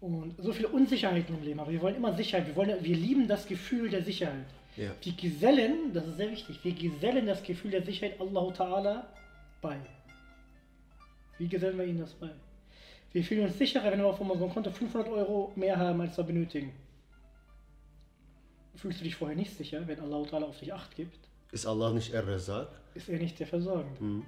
Und 0.01 0.37
so 0.39 0.53
viele 0.53 0.69
Unsicherheiten 0.69 1.37
im 1.37 1.43
Leben. 1.43 1.59
Aber 1.59 1.73
wir 1.73 1.83
wollen 1.83 1.97
immer 1.97 2.13
Sicherheit. 2.13 2.47
Wir, 2.47 2.55
wollen, 2.55 2.77
wir 2.81 2.97
lieben 2.97 3.27
das 3.27 3.45
Gefühl 3.49 3.91
der 3.91 4.05
Sicherheit. 4.05 4.47
Ja. 4.77 4.93
Wir 5.03 5.13
gesellen, 5.15 5.93
das 5.93 6.07
ist 6.07 6.17
sehr 6.19 6.31
wichtig, 6.31 6.61
wir 6.63 6.73
gesellen 6.73 7.27
das 7.27 7.43
Gefühl 7.43 7.73
der 7.73 7.85
Sicherheit 7.85 8.21
Allah 8.21 8.53
Ta'ala 8.53 9.18
bei. 9.61 9.79
Wie 11.39 11.49
gesellen 11.49 11.79
wir 11.79 11.85
ihnen 11.85 12.01
das 12.01 12.15
bei? 12.15 12.31
Wir 13.13 13.25
fühlen 13.25 13.47
uns 13.47 13.59
sicherer, 13.59 13.91
wenn 13.91 14.01
wir 14.01 14.07
auf 14.07 14.21
unserem 14.21 14.51
Konto 14.51 14.71
500 14.71 15.09
Euro 15.09 15.53
mehr 15.57 15.79
haben, 15.79 16.01
als 16.01 16.17
wir 16.17 16.25
benötigen. 16.25 16.73
Fühlst 18.77 19.01
du 19.01 19.05
dich 19.05 19.17
vorher 19.17 19.37
nicht 19.37 19.57
sicher, 19.57 19.87
wenn 19.87 19.99
Allah 19.99 20.19
auf 20.19 20.59
dich 20.59 20.73
Acht 20.73 20.95
gibt? 20.95 21.19
Ist 21.51 21.67
Allah 21.67 21.93
nicht 21.93 22.13
der 22.13 22.27
Razak? 22.27 22.69
Ist 22.95 23.09
er 23.09 23.19
nicht 23.19 23.39
der 23.41 23.47
Versorgende? 23.47 24.03
Mhm. 24.03 24.25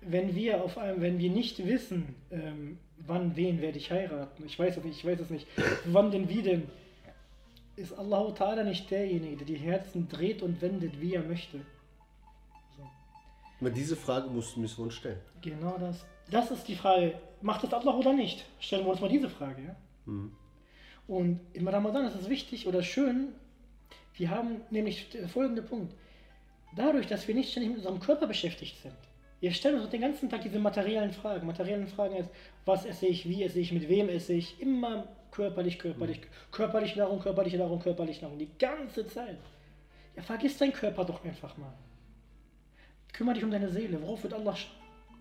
Wenn 0.00 0.34
wir 0.34 0.62
auf 0.62 0.76
einem, 0.76 1.00
wenn 1.00 1.18
wir 1.18 1.30
nicht 1.30 1.64
wissen, 1.64 2.14
ähm, 2.30 2.78
wann 2.98 3.36
wen 3.36 3.62
werde 3.62 3.78
ich 3.78 3.90
heiraten, 3.90 4.44
ich 4.44 4.58
weiß 4.58 4.76
es 4.76 4.84
nicht, 4.84 4.98
ich 4.98 5.04
weiß 5.04 5.20
es 5.20 5.30
nicht, 5.30 5.46
wann 5.86 6.10
denn 6.10 6.28
wie 6.28 6.42
denn, 6.42 6.64
ist 7.76 7.92
Allah 7.92 8.32
Ta'ala 8.32 8.64
nicht 8.64 8.90
derjenige, 8.90 9.38
der 9.38 9.46
die 9.46 9.56
Herzen 9.56 10.08
dreht 10.08 10.42
und 10.42 10.60
wendet, 10.60 11.00
wie 11.00 11.14
er 11.14 11.22
möchte. 11.22 11.60
Aber 13.60 13.70
diese 13.70 13.96
Frage 13.96 14.28
musst 14.28 14.56
du 14.56 14.60
mir 14.60 14.68
schon 14.68 14.90
stellen. 14.90 15.20
Genau 15.40 15.76
das. 15.78 16.04
Das 16.30 16.50
ist 16.50 16.66
die 16.68 16.76
Frage. 16.76 17.18
Macht 17.40 17.64
es 17.64 17.72
Allah 17.72 17.94
oder 17.94 18.12
nicht? 18.12 18.44
Stellen 18.60 18.84
wir 18.84 18.90
uns 18.90 19.00
mal 19.00 19.08
diese 19.08 19.28
Frage. 19.28 19.62
Ja? 19.62 19.76
Mhm. 20.06 20.32
Und 21.06 21.40
im 21.52 21.68
Ramadan 21.68 22.06
ist 22.06 22.16
es 22.16 22.28
wichtig 22.28 22.66
oder 22.66 22.82
schön, 22.82 23.28
wir 24.14 24.30
haben 24.30 24.62
nämlich 24.70 25.10
der 25.10 25.28
folgende 25.28 25.62
Punkt. 25.62 25.94
Dadurch, 26.76 27.06
dass 27.06 27.28
wir 27.28 27.34
nicht 27.34 27.50
ständig 27.50 27.70
mit 27.70 27.78
unserem 27.78 28.00
Körper 28.00 28.26
beschäftigt 28.26 28.80
sind, 28.82 28.94
wir 29.40 29.52
stellen 29.52 29.80
uns 29.80 29.90
den 29.90 30.00
ganzen 30.00 30.30
Tag 30.30 30.40
diese 30.40 30.58
materiellen 30.58 31.12
Fragen. 31.12 31.46
Materiellen 31.46 31.86
Fragen 31.86 32.16
ist, 32.16 32.30
was 32.64 32.86
esse 32.86 33.06
ich, 33.06 33.28
wie 33.28 33.42
esse 33.42 33.58
ich, 33.60 33.72
mit 33.72 33.88
wem 33.88 34.08
esse 34.08 34.32
ich, 34.32 34.58
immer 34.60 35.06
körperlich, 35.30 35.78
körperlich, 35.78 36.20
mhm. 36.20 36.52
körperlich 36.52 36.96
Nahrung, 36.96 37.20
körperliche 37.20 37.58
Nahrung, 37.58 37.80
körperliche 37.80 38.22
Nahrung, 38.22 38.38
die 38.38 38.48
ganze 38.58 39.06
Zeit. 39.06 39.36
Ja, 40.16 40.22
vergiss 40.22 40.56
deinen 40.56 40.72
Körper 40.72 41.04
doch 41.04 41.22
einfach 41.24 41.56
mal. 41.58 41.74
Kümmere 43.14 43.34
dich 43.34 43.44
um 43.44 43.50
deine 43.50 43.68
Seele. 43.70 44.00
Worauf 44.02 44.22
wird 44.22 44.34
Allah? 44.34 44.54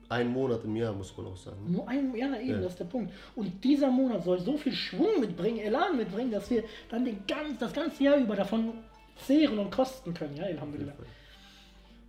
Ein 0.10 0.28
Monat 0.32 0.64
im 0.64 0.76
Jahr, 0.76 0.94
muss 0.94 1.16
man 1.16 1.28
auch 1.28 1.38
sagen. 1.38 1.72
Nur 1.72 1.88
ein, 1.88 2.14
ja, 2.16 2.36
eben, 2.38 2.50
Ja. 2.50 2.62
das 2.62 2.74
ist 2.74 2.80
der 2.80 2.86
Punkt. 2.86 3.14
Und 3.36 3.64
dieser 3.64 3.90
Monat 3.90 4.24
soll 4.24 4.40
so 4.40 4.58
viel 4.58 4.74
Schwung 4.74 5.20
mitbringen, 5.20 5.60
Elan 5.60 5.98
mitbringen, 5.98 6.32
dass 6.32 6.50
wir 6.50 6.64
dann 6.90 7.06
den 7.06 7.26
ganz, 7.28 7.60
das 7.60 7.72
ganze 7.74 8.04
Jahr 8.04 8.18
über 8.18 8.36
davon 8.36 8.74
zehren 9.16 9.58
und 9.60 9.72
kosten 9.72 10.14
können. 10.14 10.36
Ja, 10.36 10.46
Alhamdulillah. 10.46 10.94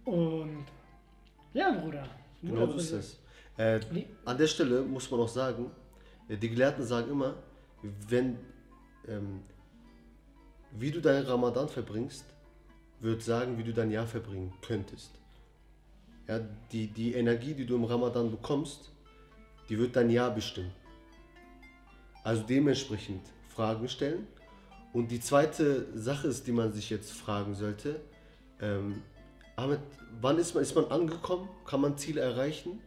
Und 0.05 0.65
ja, 1.53 1.71
Bruder. 1.71 2.07
Genau 2.43 2.67
Bruder, 2.67 2.73
so 2.73 2.79
ist 2.79 2.93
es. 2.93 3.21
Äh, 3.57 3.81
an 4.25 4.37
der 4.37 4.47
Stelle 4.49 4.83
muss 4.83 5.11
man 5.11 5.21
auch 5.21 5.29
sagen, 5.29 5.71
äh, 6.29 6.37
die 6.37 6.49
Gelehrten 6.51 6.83
sagen 6.85 7.11
immer, 7.11 7.35
wenn, 8.09 8.39
ähm, 9.07 9.43
wie 10.73 10.91
du 10.91 11.01
deinen 11.01 11.25
Ramadan 11.27 11.69
verbringst, 11.69 12.25
wird 13.01 13.23
sagen, 13.23 13.57
wie 13.59 13.63
du 13.63 13.73
dein 13.73 13.91
Jahr 13.91 14.07
verbringen 14.07 14.53
könntest. 14.61 15.13
Ja, 16.27 16.41
die, 16.73 16.87
die 16.87 17.15
Energie, 17.15 17.55
die 17.55 17.67
du 17.67 17.77
im 17.77 17.85
Ramadan 17.85 18.31
bekommst, 18.31 18.91
die 19.69 19.79
wird 19.79 19.95
dein 19.97 20.11
Jahr 20.11 20.31
bestimmen. 20.31 20.73
Also 22.23 22.43
dementsprechend 22.43 23.21
Fragen 23.49 23.89
stellen. 23.89 24.27
Und 24.93 25.11
die 25.11 25.21
zweite 25.21 25.87
Sache 25.99 26.29
ist, 26.29 26.47
die 26.47 26.53
man 26.53 26.73
sich 26.73 26.89
jetzt 26.89 27.13
fragen 27.13 27.55
sollte, 27.55 28.01
ähm, 28.61 29.03
Ahmed, 29.57 29.81
wann 30.21 30.39
ist 30.39 30.55
man, 30.55 30.63
ist 30.63 30.75
man 30.75 30.87
angekommen? 30.87 31.49
Kann 31.67 31.81
man 31.81 31.97
Ziele 31.97 32.21
erreichen? 32.21 32.81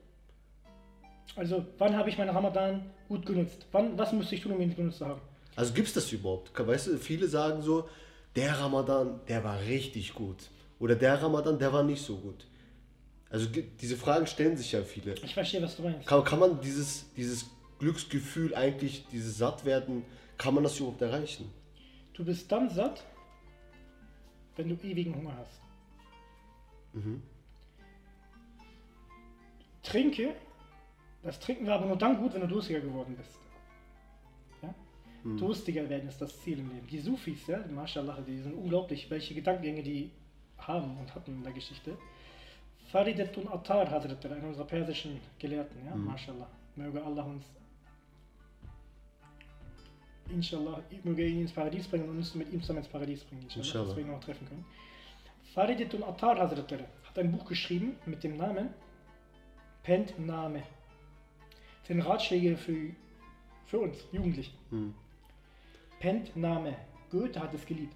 Also, 1.36 1.66
wann 1.78 1.96
habe 1.96 2.10
ich 2.10 2.18
meinen 2.18 2.30
Ramadan 2.30 2.90
gut 3.08 3.26
genutzt? 3.26 3.68
Wann, 3.72 3.98
was 3.98 4.12
müsste 4.12 4.36
ich 4.36 4.42
tun, 4.42 4.54
um 4.54 4.62
ihn 4.62 4.76
genutzt 4.76 4.98
zu 4.98 5.06
haben? 5.06 5.22
Also 5.56 5.74
gibt 5.74 5.88
es 5.88 5.94
das 5.94 6.12
überhaupt? 6.12 6.52
Weißt 6.58 6.88
du, 6.88 6.98
viele 6.98 7.28
sagen 7.28 7.62
so, 7.62 7.88
der 8.36 8.60
Ramadan, 8.60 9.20
der 9.28 9.44
war 9.44 9.60
richtig 9.60 10.14
gut. 10.14 10.50
Oder 10.80 10.96
der 10.96 11.22
Ramadan, 11.22 11.58
der 11.58 11.74
war 11.74 11.84
nicht 11.84 12.04
so 12.04 12.18
gut. 12.18 12.46
Also 13.30 13.48
diese 13.50 13.98
Fragen 13.98 14.26
stellen 14.26 14.56
sich 14.56 14.72
ja 14.72 14.82
viele. 14.84 15.16
Ich 15.16 15.34
verstehe, 15.34 15.62
was 15.62 15.76
du 15.76 15.84
meinst. 15.84 16.08
Kann, 16.08 16.24
kann 16.24 16.40
man 16.40 16.62
dieses, 16.62 17.12
dieses 17.14 17.50
Glücksgefühl 17.80 18.56
eigentlich, 18.56 19.06
dieses 19.12 19.38
Sattwerden, 19.38 20.04
kann 20.38 20.54
man 20.54 20.64
das 20.64 20.80
überhaupt 20.80 21.02
erreichen? 21.02 21.52
Du 22.14 22.24
bist 22.24 22.52
dann 22.52 22.70
satt, 22.70 23.04
wenn 24.56 24.70
du 24.70 24.76
ewigen 24.88 25.14
Hunger 25.16 25.36
hast. 25.38 25.62
Trinke. 29.84 30.36
Das 31.24 31.40
Trinken 31.40 31.66
war 31.68 31.76
aber 31.76 31.88
nur 31.88 31.98
dann 31.98 32.18
gut, 32.18 32.34
wenn 32.34 32.42
du 32.42 32.48
durstiger 32.48 32.80
geworden 32.80 33.16
bist. 33.18 33.38
Ja? 34.62 34.74
Durstiger 35.38 35.90
werden 35.90 36.08
ist 36.08 36.22
das 36.22 36.40
Ziel 36.42 36.60
im 36.60 36.70
Leben. 36.72 36.88
Die 36.88 37.00
Sufis, 37.00 37.48
ja, 37.48 37.60
die 37.60 37.74
Mashallah, 37.74 38.22
die 38.22 38.40
sind 38.40 38.54
unglaublich, 38.54 39.10
welche 39.10 39.34
Gedankengänge 39.34 39.84
die 39.84 40.12
haben 40.58 40.98
und 40.98 41.14
hatten 41.14 41.36
in 41.36 41.44
der 41.44 41.54
Geschichte. 41.54 41.98
Faridetun 42.92 43.48
Attar 43.50 43.90
Hazrat, 43.90 44.26
einer 44.26 44.48
unserer 44.48 44.66
persischen 44.66 45.20
Gelehrten, 45.40 45.86
ja, 45.86 45.96
Mashallah. 45.96 46.48
Möge 46.76 47.04
Allah 47.04 47.24
uns 47.24 47.44
Inshallah, 50.30 50.84
möge 51.04 51.26
ihn 51.26 51.42
ins 51.42 51.54
Paradies 51.54 51.88
bringen 51.88 52.10
und 52.10 52.18
uns 52.18 52.36
mit 52.36 52.52
ihm 52.52 52.62
zusammen 52.62 52.80
ins 52.80 52.88
Paradies 52.88 53.24
bringen, 53.24 53.44
inshallah, 53.44 53.66
Inshallah. 53.66 53.86
dass 53.88 53.96
wir 53.96 54.04
ihn 54.04 54.12
noch 54.12 54.20
treffen 54.20 54.48
können. 54.48 54.66
Faridetun 55.54 56.04
Attar 56.04 56.38
Hazrat 56.38 56.72
hat 56.72 57.18
ein 57.18 57.32
Buch 57.32 57.46
geschrieben 57.46 57.96
mit 58.06 58.24
dem 58.24 58.38
Namen 58.38 58.70
Pentname. 59.84 60.64
Das 61.80 61.88
sind 61.88 62.02
Ratschläge 62.02 62.58
für, 62.58 62.92
für 63.68 63.80
uns, 63.80 63.98
Jugendliche. 64.12 64.52
Hm. 64.70 64.94
Pentname. 66.00 66.76
Goethe 67.10 67.40
hat 67.40 67.54
es 67.54 67.66
geliebt. 67.66 67.96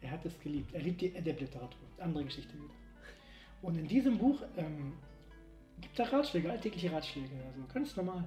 Er 0.00 0.10
hat 0.10 0.24
es 0.26 0.38
geliebt. 0.40 0.74
Er 0.74 0.82
liebt 0.82 1.00
die 1.00 1.14
Edeb-Literatur. 1.14 1.78
Andere 1.98 2.24
Geschichte 2.24 2.52
wieder. 2.54 2.83
Und 3.64 3.78
in 3.78 3.88
diesem 3.88 4.18
Buch 4.18 4.42
ähm, 4.58 4.92
gibt 5.80 5.98
er 5.98 6.12
Ratschläge, 6.12 6.50
alltägliche 6.50 6.92
Ratschläge. 6.92 7.34
Also 7.46 7.60
ganz 7.72 7.96
normal. 7.96 8.24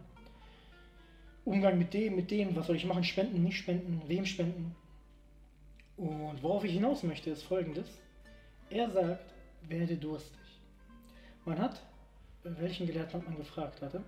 Umgang 1.45 1.77
mit 1.77 1.93
dem, 1.93 2.15
mit 2.15 2.31
dem, 2.31 2.55
was 2.55 2.65
soll 2.65 2.75
ich 2.75 2.85
machen, 2.85 3.03
spenden, 3.03 3.43
nicht 3.43 3.57
spenden, 3.57 4.01
wem 4.07 4.25
spenden. 4.25 4.75
Und 5.95 6.41
worauf 6.41 6.63
ich 6.63 6.73
hinaus 6.73 7.03
möchte, 7.03 7.29
ist 7.29 7.43
folgendes. 7.43 7.87
Er 8.71 8.89
sagt, 8.89 9.31
werde 9.69 9.95
durstig. 9.95 10.39
Man 11.45 11.59
hat, 11.59 11.81
welchen 12.43 12.87
Gelehrten 12.87 13.21
hat 13.21 13.29
man 13.29 13.37
gefragt, 13.37 13.79
warte. 13.81 14.01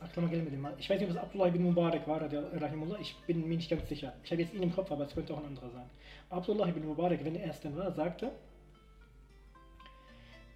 Ach, 0.00 0.12
kann 0.12 0.24
man 0.24 0.44
mit 0.44 0.52
dem 0.52 0.60
mal. 0.60 0.74
Ich 0.78 0.88
weiß 0.88 0.98
nicht, 0.98 1.10
ob 1.10 1.16
es 1.16 1.22
Abdullah 1.22 1.48
ibn 1.48 1.62
Mubarak 1.62 2.06
war, 2.08 2.26
der 2.26 2.60
Rahimullah. 2.60 2.98
Ich 3.00 3.14
bin 3.26 3.46
mir 3.46 3.56
nicht 3.56 3.68
ganz 3.68 3.86
sicher. 3.88 4.14
Ich 4.24 4.30
habe 4.30 4.40
jetzt 4.40 4.54
ihn 4.54 4.62
im 4.62 4.72
Kopf, 4.72 4.90
aber 4.90 5.04
es 5.04 5.14
könnte 5.14 5.34
auch 5.34 5.38
ein 5.38 5.46
anderer 5.46 5.70
sein. 5.70 5.90
Abdullah 6.30 6.68
ibn 6.68 6.86
Mubarak, 6.86 7.22
wenn 7.24 7.34
er 7.36 7.50
es 7.50 7.60
denn 7.60 7.76
war, 7.76 7.92
sagte, 7.92 8.32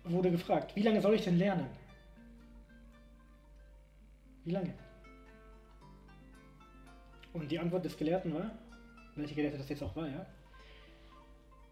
wurde 0.05 0.31
gefragt, 0.31 0.75
wie 0.77 0.83
lange 0.83 1.01
soll 1.01 1.15
ich 1.15 1.25
denn 1.25 1.39
lernen? 1.39 1.67
Wie 4.45 4.51
lange? 4.53 4.75
Und 7.33 7.51
die 7.51 7.59
Antwort 7.59 7.85
des 7.85 7.97
Gelehrten 7.97 8.35
war, 8.35 8.51
welche 9.17 9.35
Gelehrte 9.35 9.59
das 9.59 9.69
jetzt 9.69 9.83
auch 9.83 9.95
war, 9.97 10.09
ja? 10.09 10.27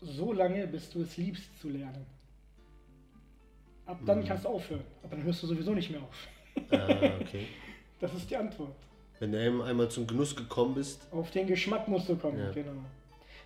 So 0.00 0.32
lange, 0.32 0.66
bis 0.66 0.88
du 0.90 1.02
es 1.02 1.16
liebst 1.16 1.58
zu 1.60 1.68
lernen. 1.68 2.06
Ab 3.86 3.98
dann 4.06 4.20
Mhm. 4.20 4.24
kannst 4.26 4.44
du 4.44 4.48
aufhören, 4.48 4.84
aber 5.02 5.16
dann 5.16 5.24
hörst 5.24 5.42
du 5.42 5.46
sowieso 5.48 5.74
nicht 5.74 5.90
mehr 5.90 6.00
auf. 6.00 6.28
Ah, 6.70 7.10
okay. 7.20 7.46
Das 8.00 8.14
ist 8.14 8.30
die 8.30 8.36
Antwort. 8.36 8.74
Wenn 9.18 9.30
du 9.32 9.44
eben 9.44 9.60
einmal 9.60 9.90
zum 9.90 10.06
Genuss 10.06 10.34
gekommen 10.34 10.72
bist, 10.74 11.06
Auf 11.12 11.30
den 11.32 11.46
Geschmack 11.46 11.86
musst 11.86 12.08
du 12.08 12.16
kommen, 12.16 12.38
Ja. 12.38 12.50
genau. 12.50 12.72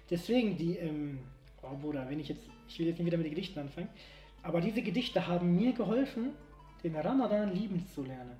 Deswegen 0.08 0.56
die, 0.56 0.76
ähm, 0.76 1.18
oh 1.60 1.74
Bruder, 1.76 2.08
wenn 2.08 2.20
ich 2.20 2.28
jetzt, 2.28 2.42
ich 2.68 2.78
will 2.78 2.86
jetzt 2.86 2.98
nicht 2.98 3.06
wieder 3.06 3.16
mit 3.16 3.26
den 3.26 3.34
Gedichten 3.34 3.58
anfangen, 3.58 3.88
aber 4.44 4.60
diese 4.60 4.82
Gedichte 4.82 5.26
haben 5.26 5.56
mir 5.56 5.72
geholfen, 5.72 6.32
den 6.84 6.94
Ramadan 6.94 7.52
lieben 7.54 7.84
zu 7.88 8.02
lernen. 8.04 8.36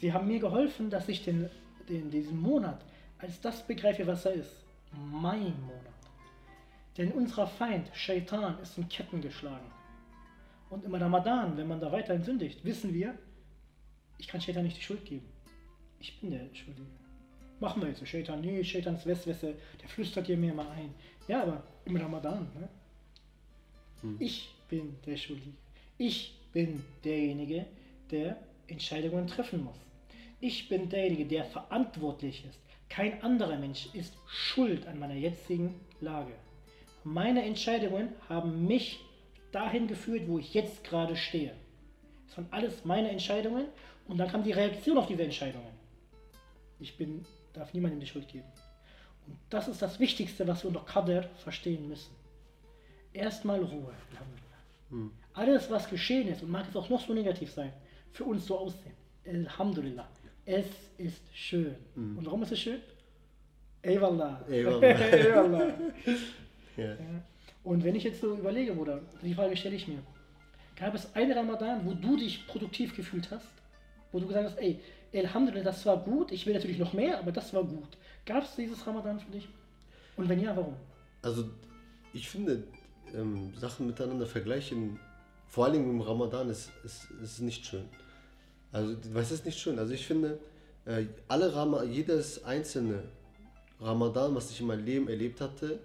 Sie 0.00 0.12
haben 0.12 0.28
mir 0.28 0.38
geholfen, 0.38 0.88
dass 0.88 1.08
ich 1.08 1.24
den, 1.24 1.50
den, 1.88 2.10
diesen 2.10 2.40
Monat 2.40 2.80
als 3.18 3.40
das 3.40 3.66
begreife, 3.66 4.06
was 4.06 4.24
er 4.24 4.34
ist. 4.34 4.64
Mein 4.92 5.60
Monat. 5.62 6.00
Denn 6.96 7.12
unser 7.12 7.46
Feind, 7.46 7.90
Shaitan, 7.92 8.58
ist 8.60 8.78
in 8.78 8.88
Ketten 8.88 9.20
geschlagen. 9.20 9.70
Und 10.70 10.84
im 10.84 10.94
Ramadan, 10.94 11.56
wenn 11.56 11.66
man 11.66 11.80
da 11.80 11.90
weiterhin 11.90 12.22
sündigt, 12.22 12.64
wissen 12.64 12.94
wir, 12.94 13.18
ich 14.16 14.28
kann 14.28 14.40
Shaitan 14.40 14.62
nicht 14.62 14.76
die 14.76 14.82
Schuld 14.82 15.04
geben. 15.04 15.26
Ich 15.98 16.20
bin 16.20 16.30
der 16.30 16.54
Schuldige. 16.54 16.86
Machen 17.58 17.82
wir 17.82 17.88
jetzt 17.88 18.06
Shaitan, 18.06 18.40
nee, 18.40 18.62
Shaitans 18.62 19.04
Westwässer, 19.04 19.52
der 19.82 19.88
flüstert 19.88 20.26
hier 20.26 20.36
mir 20.36 20.54
mal 20.54 20.70
ein. 20.70 20.94
Ja, 21.26 21.42
aber 21.42 21.64
im 21.84 21.96
Ramadan, 21.96 22.48
ne? 22.54 22.68
Ich 24.18 24.54
bin 24.70 24.96
der 25.04 25.16
Schuldige. 25.16 25.56
Ich 25.98 26.38
bin 26.52 26.82
derjenige, 27.04 27.66
der 28.10 28.38
Entscheidungen 28.68 29.26
treffen 29.26 29.64
muss. 29.64 29.76
Ich 30.40 30.68
bin 30.68 30.88
derjenige, 30.88 31.26
der 31.26 31.44
verantwortlich 31.44 32.44
ist. 32.48 32.58
Kein 32.88 33.22
anderer 33.22 33.58
Mensch 33.58 33.88
ist 33.92 34.16
schuld 34.26 34.86
an 34.86 34.98
meiner 34.98 35.14
jetzigen 35.14 35.78
Lage. 36.00 36.32
Meine 37.04 37.42
Entscheidungen 37.42 38.10
haben 38.28 38.66
mich 38.66 39.00
dahin 39.52 39.86
geführt, 39.86 40.22
wo 40.26 40.38
ich 40.38 40.54
jetzt 40.54 40.84
gerade 40.84 41.16
stehe. 41.16 41.52
Es 42.28 42.36
waren 42.36 42.48
alles 42.50 42.84
meine 42.84 43.10
Entscheidungen 43.10 43.66
und 44.08 44.18
dann 44.18 44.28
kam 44.28 44.42
die 44.42 44.52
Reaktion 44.52 44.98
auf 44.98 45.06
diese 45.06 45.24
Entscheidungen. 45.24 45.72
Ich 46.78 46.96
bin, 46.96 47.24
darf 47.52 47.74
niemandem 47.74 48.00
die 48.00 48.06
Schuld 48.06 48.28
geben. 48.28 48.48
Und 49.26 49.36
das 49.50 49.68
ist 49.68 49.82
das 49.82 49.98
Wichtigste, 50.00 50.46
was 50.46 50.62
wir 50.64 50.68
unter 50.68 50.84
Qadr 50.84 51.24
verstehen 51.36 51.88
müssen. 51.88 52.14
Erstmal 53.12 53.62
Ruhe. 53.62 53.92
Alhamdulillah. 54.90 55.10
Alles, 55.34 55.70
was 55.70 55.88
geschehen 55.88 56.28
ist, 56.28 56.42
und 56.42 56.50
mag 56.50 56.66
es 56.68 56.76
auch 56.76 56.88
noch 56.88 57.00
so 57.00 57.14
negativ 57.14 57.52
sein, 57.52 57.72
für 58.10 58.24
uns 58.24 58.46
so 58.46 58.58
aussehen. 58.58 58.94
Alhamdulillah. 59.26 60.08
Es 60.44 60.66
ist 60.98 61.22
schön. 61.34 61.76
Und 61.94 62.26
warum 62.26 62.42
ist 62.42 62.52
es 62.52 62.58
schön? 62.58 62.80
Eyvallah. 63.82 64.44
Eyvallah. 64.48 64.82
Eyvallah. 64.82 65.66
ja. 66.76 66.84
Ja. 66.84 66.96
Und 67.62 67.84
wenn 67.84 67.94
ich 67.94 68.04
jetzt 68.04 68.20
so 68.20 68.36
überlege, 68.36 68.72
Bruder, 68.74 69.00
die 69.22 69.34
Frage 69.34 69.56
stelle 69.56 69.76
ich 69.76 69.86
mir. 69.86 70.02
Gab 70.76 70.94
es 70.94 71.14
einen 71.14 71.32
Ramadan, 71.32 71.84
wo 71.84 71.92
du 71.92 72.16
dich 72.16 72.46
produktiv 72.46 72.96
gefühlt 72.96 73.30
hast? 73.30 73.46
Wo 74.12 74.18
du 74.18 74.26
gesagt 74.26 74.46
hast, 74.46 74.58
ey, 74.58 74.80
Alhamdulillah, 75.14 75.64
das 75.64 75.84
war 75.86 75.98
gut, 75.98 76.32
ich 76.32 76.46
will 76.46 76.54
natürlich 76.54 76.78
noch 76.78 76.92
mehr, 76.94 77.18
aber 77.18 77.32
das 77.32 77.52
war 77.52 77.64
gut. 77.64 77.98
Gab 78.24 78.44
es 78.44 78.56
dieses 78.56 78.86
Ramadan 78.86 79.20
für 79.20 79.30
dich? 79.30 79.48
Und 80.16 80.28
wenn 80.28 80.40
ja, 80.40 80.56
warum? 80.56 80.74
Also 81.22 81.50
ich 82.12 82.28
finde, 82.28 82.64
ähm, 83.14 83.52
Sachen 83.58 83.86
miteinander 83.86 84.26
vergleichen, 84.26 84.98
vor 85.46 85.64
allem 85.66 85.88
im 85.90 86.00
Ramadan, 86.00 86.48
ist, 86.48 86.70
ist, 86.84 87.08
ist 87.22 87.40
nicht 87.40 87.66
schön. 87.66 87.84
Also 88.72 88.96
was 89.12 89.32
ist 89.32 89.44
nicht 89.44 89.58
schön? 89.58 89.78
Also 89.78 89.92
ich 89.92 90.06
finde, 90.06 90.38
äh, 90.84 91.06
alle 91.28 91.54
Rama 91.54 91.82
jedes 91.82 92.44
einzelne 92.44 93.02
Ramadan, 93.80 94.34
was 94.34 94.50
ich 94.50 94.60
in 94.60 94.66
meinem 94.66 94.84
Leben 94.84 95.08
erlebt 95.08 95.40
hatte, 95.40 95.80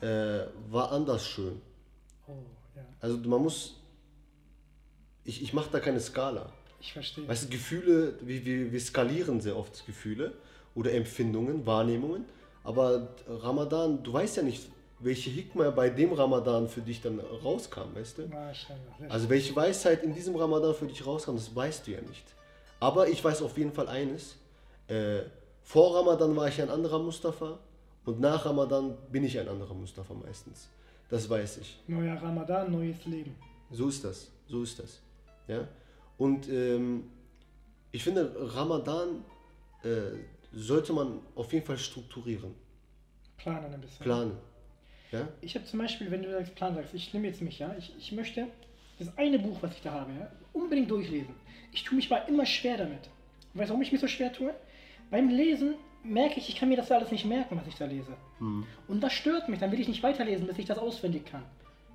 äh, 0.00 0.46
war 0.70 0.90
anders 0.92 1.26
schön. 1.26 1.60
Oh, 2.26 2.32
ja, 2.74 2.82
Also 3.00 3.18
man 3.18 3.42
muss, 3.42 3.76
ich, 5.24 5.42
ich 5.42 5.52
mache 5.52 5.70
da 5.70 5.78
keine 5.80 6.00
Skala. 6.00 6.52
ich 6.80 6.92
verstehe. 6.92 7.28
Weißt 7.28 7.44
du, 7.44 7.48
Gefühle, 7.48 8.14
wir, 8.22 8.44
wir, 8.44 8.72
wir 8.72 8.80
skalieren 8.80 9.40
sehr 9.40 9.56
oft 9.56 9.86
Gefühle 9.86 10.32
oder 10.74 10.92
Empfindungen, 10.92 11.64
Wahrnehmungen. 11.66 12.24
Aber 12.64 13.08
Ramadan, 13.28 14.02
du 14.02 14.12
weißt 14.12 14.38
ja 14.38 14.42
nicht, 14.42 14.68
welche 15.00 15.30
Hikmah 15.30 15.70
bei 15.70 15.88
dem 15.90 16.12
Ramadan 16.12 16.68
für 16.68 16.82
dich 16.82 17.00
dann 17.00 17.20
rauskam, 17.20 17.94
weißt 17.94 18.18
du? 18.18 18.30
Also 19.08 19.28
welche 19.28 19.54
Weisheit 19.56 20.02
in 20.02 20.14
diesem 20.14 20.36
Ramadan 20.36 20.74
für 20.74 20.86
dich 20.86 21.04
rauskam, 21.04 21.34
das 21.34 21.54
weißt 21.54 21.86
du 21.86 21.92
ja 21.92 22.00
nicht. 22.02 22.24
Aber 22.78 23.08
ich 23.08 23.22
weiß 23.22 23.42
auf 23.42 23.56
jeden 23.58 23.72
Fall 23.72 23.88
eines. 23.88 24.36
Äh, 24.88 25.22
vor 25.62 25.96
Ramadan 25.96 26.34
war 26.36 26.48
ich 26.48 26.60
ein 26.60 26.70
anderer 26.70 26.98
Mustafa 26.98 27.58
und 28.04 28.20
nach 28.20 28.44
Ramadan 28.44 28.96
bin 29.10 29.24
ich 29.24 29.38
ein 29.38 29.48
anderer 29.48 29.74
Mustafa 29.74 30.14
meistens. 30.14 30.68
Das 31.08 31.28
weiß 31.28 31.58
ich. 31.58 31.80
Neuer 31.86 32.16
Ramadan, 32.22 32.70
neues 32.70 33.04
Leben. 33.06 33.34
So 33.70 33.88
ist 33.88 34.04
das. 34.04 34.30
So 34.48 34.62
ist 34.62 34.78
das. 34.78 35.00
Ja? 35.48 35.66
Und 36.18 36.48
ähm, 36.48 37.04
ich 37.92 38.04
finde, 38.04 38.32
Ramadan 38.54 39.24
äh, 39.82 40.18
sollte 40.52 40.92
man 40.92 41.20
auf 41.34 41.52
jeden 41.52 41.64
Fall 41.64 41.78
strukturieren, 41.78 42.54
Planen 43.36 43.72
ein 43.72 43.80
bisschen. 43.80 44.04
planen. 44.04 44.32
Ja? 45.12 45.28
Ich 45.40 45.54
habe 45.54 45.64
zum 45.64 45.78
Beispiel, 45.78 46.10
wenn 46.10 46.22
du 46.22 46.30
sagst 46.30 46.54
Plan 46.54 46.74
sagst, 46.74 46.94
ich 46.94 47.12
nehme 47.12 47.26
jetzt 47.26 47.42
mich, 47.42 47.58
ja, 47.58 47.74
ich, 47.78 47.92
ich 47.98 48.12
möchte 48.12 48.46
das 48.98 49.16
eine 49.16 49.38
Buch, 49.38 49.58
was 49.60 49.74
ich 49.74 49.82
da 49.82 49.92
habe, 49.92 50.12
ja, 50.12 50.30
unbedingt 50.52 50.90
durchlesen. 50.90 51.34
Ich 51.72 51.84
tue 51.84 51.96
mich 51.96 52.10
mal 52.10 52.24
immer 52.28 52.46
schwer 52.46 52.76
damit. 52.76 53.08
Weißt 53.54 53.68
du, 53.68 53.72
warum 53.72 53.82
ich 53.82 53.92
mich 53.92 54.00
so 54.00 54.06
schwer 54.08 54.32
tue? 54.32 54.54
Beim 55.10 55.28
Lesen 55.28 55.74
merke 56.02 56.38
ich, 56.38 56.48
ich 56.48 56.56
kann 56.56 56.68
mir 56.68 56.76
das 56.76 56.90
alles 56.90 57.10
nicht 57.10 57.24
merken, 57.24 57.56
was 57.58 57.66
ich 57.66 57.74
da 57.74 57.86
lese. 57.86 58.16
Und 58.88 59.00
das 59.00 59.12
stört 59.12 59.48
mich, 59.48 59.58
dann 59.58 59.72
will 59.72 59.80
ich 59.80 59.88
nicht 59.88 60.02
weiterlesen, 60.02 60.46
bis 60.46 60.58
ich 60.58 60.66
das 60.66 60.78
auswendig 60.78 61.26
kann. 61.26 61.42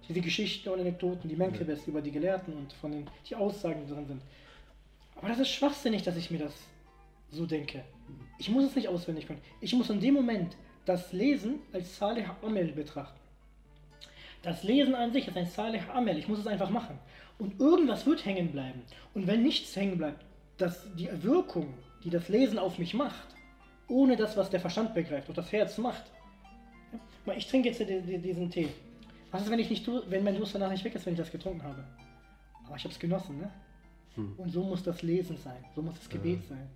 Diese 0.08 0.22
Geschichten 0.22 0.70
und 0.70 0.80
Anekdoten, 0.80 1.30
die 1.30 1.36
Menkebes 1.36 1.88
über 1.88 2.02
die 2.02 2.12
Gelehrten 2.12 2.54
und 2.54 2.74
von 2.74 2.92
den 2.92 3.08
die 3.28 3.36
Aussagen, 3.36 3.86
die 3.86 3.92
drin 3.92 4.06
sind. 4.06 4.22
Aber 5.16 5.30
das 5.30 5.40
ist 5.40 5.50
schwachsinnig, 5.50 6.04
dass 6.04 6.18
ich 6.18 6.30
mir 6.30 6.40
das 6.40 6.54
so 7.32 7.46
denke. 7.46 7.84
Ich 8.38 8.50
muss 8.50 8.66
es 8.66 8.76
nicht 8.76 8.88
auswendig 8.88 9.26
können. 9.26 9.42
Ich 9.62 9.74
muss 9.74 9.90
in 9.90 10.00
dem 10.00 10.14
Moment 10.14 10.56
das 10.86 11.12
Lesen 11.14 11.60
als 11.74 11.98
Salih 11.98 12.26
Amel 12.42 12.72
betrachten. 12.72 13.20
Das 14.44 14.64
Lesen 14.64 14.94
an 14.96 15.12
sich 15.12 15.28
ist 15.28 15.36
ein 15.38 15.48
Salih 15.48 15.82
Amel. 15.94 16.18
Ich 16.18 16.28
muss 16.28 16.40
es 16.40 16.48
einfach 16.48 16.70
machen. 16.70 17.00
Und 17.40 17.60
irgendwas 17.60 18.06
wird 18.06 18.24
hängen 18.26 18.52
bleiben. 18.52 18.82
Und 19.14 19.28
wenn 19.28 19.44
nichts 19.44 19.76
hängen 19.76 19.98
bleibt, 19.98 20.24
dass 20.58 20.86
die 20.96 21.10
Wirkung, 21.24 21.74
die 22.04 22.10
das 22.10 22.30
Lesen 22.30 22.60
auf 22.60 22.78
mich 22.78 22.94
macht, 22.94 23.28
ohne 23.88 24.16
das, 24.16 24.38
was 24.38 24.50
der 24.50 24.60
Verstand 24.60 24.94
begreift 24.94 25.28
und 25.30 25.38
das 25.38 25.52
Herz 25.52 25.78
macht. 25.78 26.04
Ich 27.36 27.48
trinke 27.48 27.70
jetzt 27.70 27.80
die- 27.80 28.02
die- 28.02 28.20
diesen 28.20 28.50
Tee. 28.50 28.70
Was 29.32 29.42
ist, 29.44 29.52
wenn 29.52 29.60
ich 29.60 29.70
nicht, 29.70 29.88
wenn 30.10 30.24
mein 30.24 30.38
Durst 30.38 30.56
danach 30.56 30.70
nicht 30.72 30.84
weg 30.84 30.96
ist, 30.96 31.06
wenn 31.06 31.14
ich 31.14 31.20
das 31.20 31.32
getrunken 31.32 31.64
habe? 31.64 31.84
Aber 32.66 32.76
ich 32.78 32.84
habe 32.84 32.94
es 32.94 33.00
genossen, 33.00 33.40
ne? 33.40 33.52
Und 34.38 34.50
so 34.50 34.64
muss 34.64 34.82
das 34.82 35.02
Lesen 35.02 35.36
sein, 35.38 35.64
so 35.76 35.82
muss 35.82 35.96
das 35.96 36.08
Gebet 36.10 36.46
sein. 36.48 36.70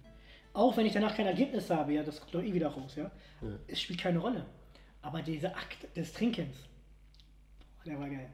Auch 0.53 0.75
wenn 0.77 0.86
ich 0.86 0.94
danach 0.94 1.15
kein 1.15 1.27
Ergebnis 1.27 1.70
habe, 1.70 1.94
ja, 1.94 2.03
das 2.03 2.20
kommt 2.20 2.34
doch 2.36 2.44
eh 2.44 2.53
wieder 2.53 2.68
raus, 2.70 2.96
ja. 2.96 3.12
Es 3.68 3.82
spielt 3.82 4.00
keine 4.00 4.20
Rolle. 4.20 4.46
Aber 5.01 5.22
dieser 5.22 5.50
Akt 5.56 5.96
des 5.96 6.12
Trinkens, 6.13 6.56
der 7.86 8.00
war 8.00 8.10
geil. 8.10 8.29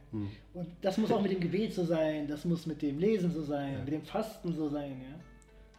Und 0.54 0.68
das 0.82 0.98
muss 0.98 1.12
auch 1.12 1.22
mit 1.22 1.32
dem 1.32 1.40
Gebet 1.40 1.74
so 1.74 1.86
sein, 1.86 2.28
das 2.28 2.46
muss 2.46 2.66
mit 2.66 2.82
dem 2.82 3.00
Lesen 3.00 3.32
so 3.32 3.44
sein, 3.44 3.84
mit 3.84 3.94
dem 3.94 4.04
Fasten 4.04 4.54
so 4.54 4.70
sein, 4.70 5.02
ja. 5.02 5.20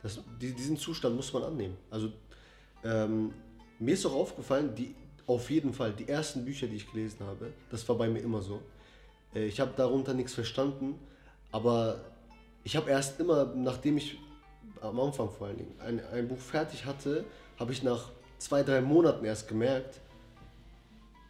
Das, 0.02 0.22
die, 0.40 0.52
diesen 0.52 0.76
Zustand 0.76 1.16
muss 1.16 1.32
man 1.32 1.42
annehmen. 1.42 1.76
Also 1.90 2.12
ähm, 2.84 3.32
mir 3.78 3.94
ist 3.94 4.06
auch 4.06 4.14
aufgefallen, 4.14 4.74
die, 4.74 4.94
auf 5.26 5.50
jeden 5.50 5.72
Fall, 5.72 5.92
die 5.92 6.08
ersten 6.08 6.44
Bücher, 6.44 6.68
die 6.68 6.76
ich 6.76 6.90
gelesen 6.90 7.24
habe, 7.26 7.52
das 7.70 7.88
war 7.88 7.96
bei 7.96 8.08
mir 8.08 8.20
immer 8.20 8.40
so. 8.40 8.62
Äh, 9.34 9.46
ich 9.46 9.58
habe 9.58 9.72
darunter 9.76 10.14
nichts 10.14 10.34
verstanden, 10.34 10.94
aber 11.50 12.00
ich 12.62 12.76
habe 12.76 12.90
erst 12.90 13.18
immer, 13.20 13.46
nachdem 13.54 13.96
ich 13.96 14.18
am 14.80 14.98
Anfang 15.00 15.30
vor 15.30 15.46
allen 15.48 15.58
Dingen 15.58 15.74
ein, 15.80 16.00
ein 16.12 16.28
Buch 16.28 16.38
fertig 16.38 16.84
hatte, 16.84 17.24
habe 17.58 17.72
ich 17.72 17.82
nach 17.82 18.10
zwei, 18.38 18.62
drei 18.62 18.80
Monaten 18.80 19.24
erst 19.24 19.48
gemerkt, 19.48 20.00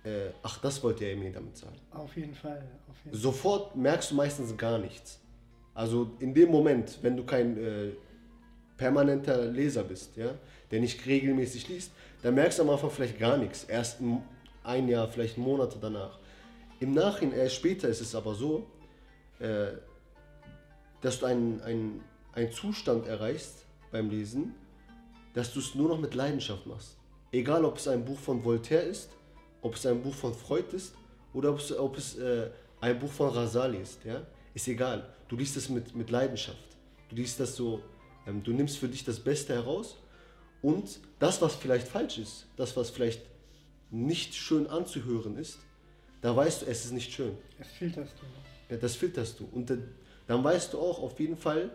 äh, 0.05 0.31
ach, 0.43 0.59
das 0.59 0.83
wollte 0.83 1.05
er 1.05 1.17
mir 1.17 1.33
damit 1.33 1.57
sagen. 1.57 1.77
Auf 1.91 2.17
jeden 2.17 2.35
Fall. 2.35 2.65
Auf 2.89 2.97
jeden 3.05 3.17
Sofort 3.17 3.75
merkst 3.77 4.11
du 4.11 4.15
meistens 4.15 4.57
gar 4.57 4.79
nichts. 4.79 5.21
Also 5.75 6.11
in 6.21 6.33
dem 6.33 6.51
Moment, 6.51 6.99
wenn 7.03 7.17
du 7.17 7.25
kein 7.25 7.57
äh, 7.57 7.91
permanenter 8.77 9.47
Leser 9.47 9.85
bist, 9.85 10.17
ja, 10.17 10.31
der 10.71 10.81
nicht 10.81 11.05
regelmäßig 11.07 11.69
liest, 11.69 11.93
dann 12.23 12.35
merkst 12.35 12.59
du 12.59 12.63
am 12.63 12.71
Anfang 12.71 12.91
vielleicht 12.91 13.19
gar 13.19 13.37
nichts. 13.37 13.65
Erst 13.65 14.01
ein- 14.01 14.89
Jahr, 14.89 15.07
vielleicht 15.09 15.39
Monate 15.39 15.79
danach. 15.81 16.19
Im 16.81 16.93
Nachhinein, 16.93 17.39
erst 17.39 17.55
später 17.57 17.89
ist 17.89 18.01
es 18.01 18.15
aber 18.15 18.35
so, 18.35 18.67
äh, 19.39 19.69
dass 21.01 21.21
du 21.21 21.27
einen, 21.27 21.61
einen, 21.63 22.03
einen 22.37 22.53
Zustand 22.53 23.07
erreichst 23.07 23.65
beim 23.91 24.11
Lesen, 24.11 24.55
dass 25.33 25.53
du 25.53 25.61
es 25.61 25.75
nur 25.75 25.89
noch 25.89 25.99
mit 25.99 26.15
Leidenschaft 26.15 26.67
machst. 26.67 26.97
Egal, 27.33 27.65
ob 27.65 27.79
es 27.79 27.89
ein 27.89 28.05
Buch 28.05 28.19
von 28.19 28.45
Voltaire 28.45 28.85
ist, 28.85 29.09
ob 29.63 29.75
es 29.75 29.87
ein 29.87 30.03
Buch 30.03 30.15
von 30.15 30.35
Freud 30.35 30.77
ist 30.77 30.95
oder 31.33 31.51
ob 31.51 31.59
es, 31.59 31.77
ob 31.77 31.97
es 31.97 32.17
äh, 32.17 32.51
ein 32.81 32.99
Buch 32.99 33.11
von 33.11 33.31
Rasali 33.31 33.79
ist. 33.79 34.05
Ja? 34.05 34.23
Ist 34.55 34.69
egal. 34.69 35.09
Du 35.29 35.37
liest 35.37 35.57
es 35.57 35.69
mit, 35.71 35.97
mit 35.97 36.11
Leidenschaft. 36.11 36.59
Du 37.09 37.17
liest 37.17 37.41
das 37.41 37.57
so, 37.57 37.81
ähm, 38.27 38.43
du 38.43 38.53
nimmst 38.53 38.79
für 38.79 38.89
dich 38.89 39.03
das 39.03 39.19
Beste 39.19 39.55
heraus 39.55 39.97
und 40.61 41.01
das, 41.19 41.41
was 41.41 41.55
vielleicht 41.55 41.89
falsch 41.89 42.19
ist, 42.19 42.47
das, 42.57 42.77
was 42.77 42.91
vielleicht 42.91 43.23
nicht 43.91 44.35
schön 44.35 44.67
anzuhören 44.67 45.39
ist, 45.39 45.59
da 46.21 46.37
weißt 46.37 46.63
du, 46.63 46.67
es 46.67 46.85
ist 46.85 46.93
nicht 46.93 47.13
schön. 47.13 47.37
Das 47.59 47.69
filterst 47.69 48.13
du. 48.21 48.73
Ja, 48.75 48.79
das 48.79 48.95
filterst 48.95 49.41
du. 49.41 49.49
Und 49.53 49.71
dann, 49.71 49.89
dann 50.27 50.45
weißt 50.45 50.75
du 50.75 50.81
auch 50.81 51.03
auf 51.03 51.19
jeden 51.19 51.37
Fall, 51.37 51.71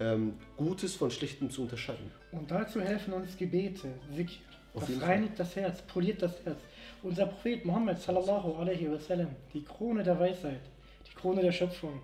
ähm, 0.00 0.34
Gutes 0.56 0.94
von 0.94 1.10
Schlechtem 1.10 1.50
zu 1.50 1.62
unterscheiden. 1.62 2.10
Und 2.32 2.50
dazu 2.50 2.80
helfen 2.80 3.12
uns 3.14 3.36
Gebete, 3.36 3.88
Zikr. 4.14 4.32
Das 4.74 4.90
Fall. 4.90 5.08
reinigt 5.08 5.38
das 5.38 5.54
Herz, 5.54 5.82
poliert 5.82 6.20
das 6.20 6.44
Herz. 6.44 6.58
Unser 7.02 7.26
Prophet 7.26 7.64
Muhammad 7.64 8.00
sallallahu 8.00 8.54
alaihi 8.54 8.90
wasallam, 8.90 9.28
die 9.52 9.62
Krone 9.62 10.02
der 10.02 10.18
Weisheit, 10.18 10.62
die 11.06 11.14
Krone 11.14 11.42
der 11.42 11.52
Schöpfung, 11.52 12.00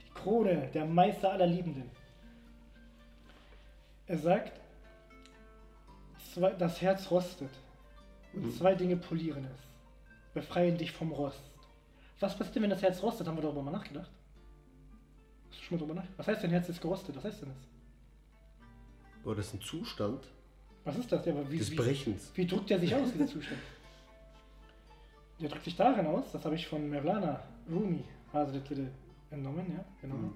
die 0.00 0.10
Krone 0.14 0.70
der 0.72 0.86
Meister 0.86 1.32
aller 1.32 1.46
Liebenden. 1.46 1.90
Er 4.06 4.16
sagt, 4.16 4.58
zwei, 6.32 6.52
das 6.52 6.80
Herz 6.80 7.10
rostet 7.10 7.50
und 8.32 8.50
zwei 8.56 8.74
Dinge 8.74 8.96
polieren 8.96 9.44
es, 9.44 10.32
befreien 10.32 10.78
dich 10.78 10.92
vom 10.92 11.12
Rost. 11.12 11.42
Was 12.20 12.36
passiert 12.36 12.62
wenn 12.62 12.70
das 12.70 12.82
Herz 12.82 13.02
rostet? 13.02 13.26
Haben 13.26 13.36
wir 13.36 13.42
darüber 13.42 13.62
mal 13.62 13.72
nachgedacht? 13.72 14.10
Hast 15.50 15.60
du 15.60 15.64
schon 15.64 15.76
mal 15.76 15.78
darüber 15.78 15.94
nachgedacht? 15.94 16.18
Was 16.18 16.28
heißt 16.28 16.42
denn, 16.42 16.50
Herz 16.50 16.68
ist 16.68 16.80
gerostet? 16.80 17.16
Was 17.16 17.24
heißt 17.24 17.42
denn 17.42 17.48
das? 17.48 17.76
Aber 19.24 19.34
das 19.34 19.46
ist 19.46 19.54
ein 19.54 19.60
Zustand 19.60 20.24
Was 20.84 20.96
ist 20.96 21.10
das? 21.10 21.26
Ja, 21.26 21.32
aber 21.32 21.50
wie, 21.50 21.58
des 21.58 21.70
wie, 21.70 21.74
Brechens. 21.74 22.30
Wie 22.34 22.46
drückt 22.46 22.70
der 22.70 22.78
sich 22.78 22.94
aus, 22.94 23.12
dieser 23.12 23.26
Zustand? 23.26 23.60
Der 25.38 25.50
drückt 25.50 25.64
sich 25.64 25.76
darin 25.76 26.06
aus, 26.06 26.32
das 26.32 26.42
habe 26.46 26.54
ich 26.54 26.66
von 26.66 26.88
Mevlana 26.88 27.42
Rumi 27.70 28.02
Hazretli 28.32 28.88
entnommen, 29.30 29.66
ja, 29.70 29.84
genommen, 30.00 30.34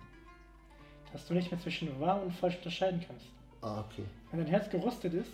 dass 1.10 1.26
du 1.26 1.32
nicht 1.32 1.50
mehr 1.50 1.58
zwischen 1.58 1.98
wahr 1.98 2.22
und 2.22 2.32
falsch 2.32 2.56
unterscheiden 2.56 3.02
kannst. 3.06 3.24
Ah, 3.62 3.80
okay. 3.80 4.04
Wenn 4.30 4.40
dein 4.40 4.48
Herz 4.48 4.68
gerostet 4.68 5.14
ist, 5.14 5.32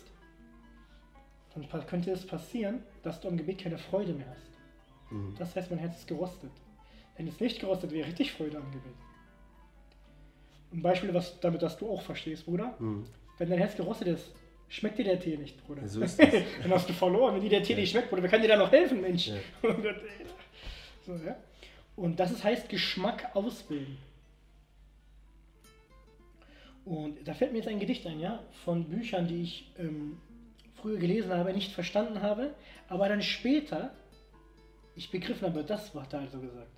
dann 1.55 1.87
könnte 1.87 2.11
es 2.11 2.27
passieren, 2.27 2.83
dass 3.03 3.21
du 3.21 3.29
am 3.29 3.37
Gebet 3.37 3.59
keine 3.59 3.79
Freude 3.79 4.13
mehr 4.13 4.29
hast. 4.29 5.13
Mhm. 5.13 5.35
Das 5.39 5.57
heißt, 5.57 5.71
mein 5.71 5.79
Herz 5.81 5.97
ist 5.99 6.07
gerostet. 6.07 6.53
Wenn 7.17 7.27
es 7.27 7.41
nicht 7.41 7.61
gerostet 7.61 7.93
wäre, 7.93 8.07
richtig 8.07 8.33
Freude 8.33 8.59
am 8.59 8.71
Gebet. 8.71 8.95
Ein 10.77 10.83
Beispiel, 10.83 11.15
was, 11.15 11.41
damit 11.41 11.63
dass 11.63 11.79
du 11.79 11.89
auch 11.89 12.03
verstehst, 12.03 12.45
Bruder. 12.45 12.75
Mhm. 12.79 13.07
Wenn 13.39 13.49
dein 13.49 13.59
Herz 13.59 13.75
gerostet 13.75 14.09
ist, 14.09 14.31
schmeckt 14.69 14.99
dir 14.99 15.05
der 15.05 15.19
Tee 15.19 15.39
nicht, 15.39 15.67
Bruder. 15.67 15.89
So 15.89 16.03
ist 16.03 16.19
das. 16.23 16.31
Dann 16.63 16.71
hast 16.71 16.87
du 16.87 16.93
verloren. 16.93 17.35
Wenn 17.35 17.41
dir 17.41 17.49
der 17.49 17.63
Tee 17.63 17.75
nicht 17.75 17.91
schmeckt, 17.91 18.11
Bruder, 18.11 18.23
wer 18.23 18.29
kann 18.29 18.43
dir 18.43 18.49
da 18.49 18.59
noch 18.59 18.71
helfen, 18.71 19.01
Mensch? 19.01 19.29
Ja. 19.29 19.37
Oh 21.09 21.13
so, 21.17 21.25
ja? 21.25 21.37
Und 21.95 22.19
das 22.19 22.43
heißt 22.43 22.69
Geschmack 22.69 23.31
ausbilden. 23.35 23.97
Und 26.85 27.27
da 27.27 27.33
fällt 27.33 27.53
mir 27.53 27.59
jetzt 27.59 27.69
ein 27.69 27.79
Gedicht 27.79 28.05
ein, 28.09 28.19
ja, 28.19 28.43
von 28.65 28.85
Büchern, 28.89 29.29
die 29.29 29.43
ich 29.43 29.71
ähm, 29.79 30.19
früher 30.75 30.99
gelesen 30.99 31.33
habe, 31.33 31.53
nicht 31.53 31.71
verstanden 31.71 32.23
habe, 32.23 32.55
aber 32.89 33.09
dann 33.09 33.23
später 33.23 33.93
ich 34.97 35.13
begriffen 35.13 35.47
habe, 35.47 35.63
das 35.63 35.95
war 35.95 36.07
da 36.11 36.19
also 36.19 36.41
gesagt. 36.41 36.71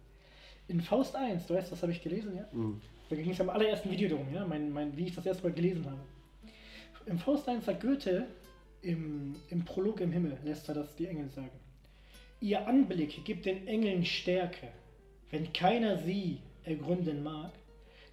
In 0.69 0.83
Faust 0.83 1.17
1, 1.17 1.47
du 1.47 1.55
weißt, 1.55 1.73
das 1.73 1.81
habe 1.81 1.93
ich 1.93 2.03
gelesen, 2.03 2.37
ja? 2.37 2.47
Mhm. 2.53 2.83
Da 3.09 3.17
ging 3.17 3.31
es 3.31 3.41
am 3.41 3.51
allerersten 3.51 3.91
Video 3.91 4.09
darum, 4.09 4.33
ja, 4.33 4.47
mein, 4.47 4.71
mein, 4.71 4.97
wie 4.97 5.07
ich 5.07 5.15
das 5.15 5.25
erste 5.25 5.45
Mal 5.45 5.53
gelesen 5.53 5.87
habe. 5.87 6.01
Im 7.07 7.19
Faust 7.19 7.49
1 7.49 7.65
sagt 7.65 7.81
Goethe, 7.81 8.27
im, 8.83 9.37
im 9.49 9.65
Prolog 9.65 10.01
im 10.01 10.13
Himmel, 10.13 10.39
lässt 10.45 10.69
er 10.69 10.75
das 10.75 10.95
die 10.97 11.07
Engel 11.07 11.29
sagen. 11.31 11.59
Ihr 12.41 12.67
Anblick 12.69 13.25
gibt 13.25 13.47
den 13.47 13.67
Engeln 13.67 14.05
Stärke, 14.05 14.69
wenn 15.31 15.53
keiner 15.53 15.99
sie 15.99 16.39
ergründen 16.65 17.23
mag. 17.23 17.53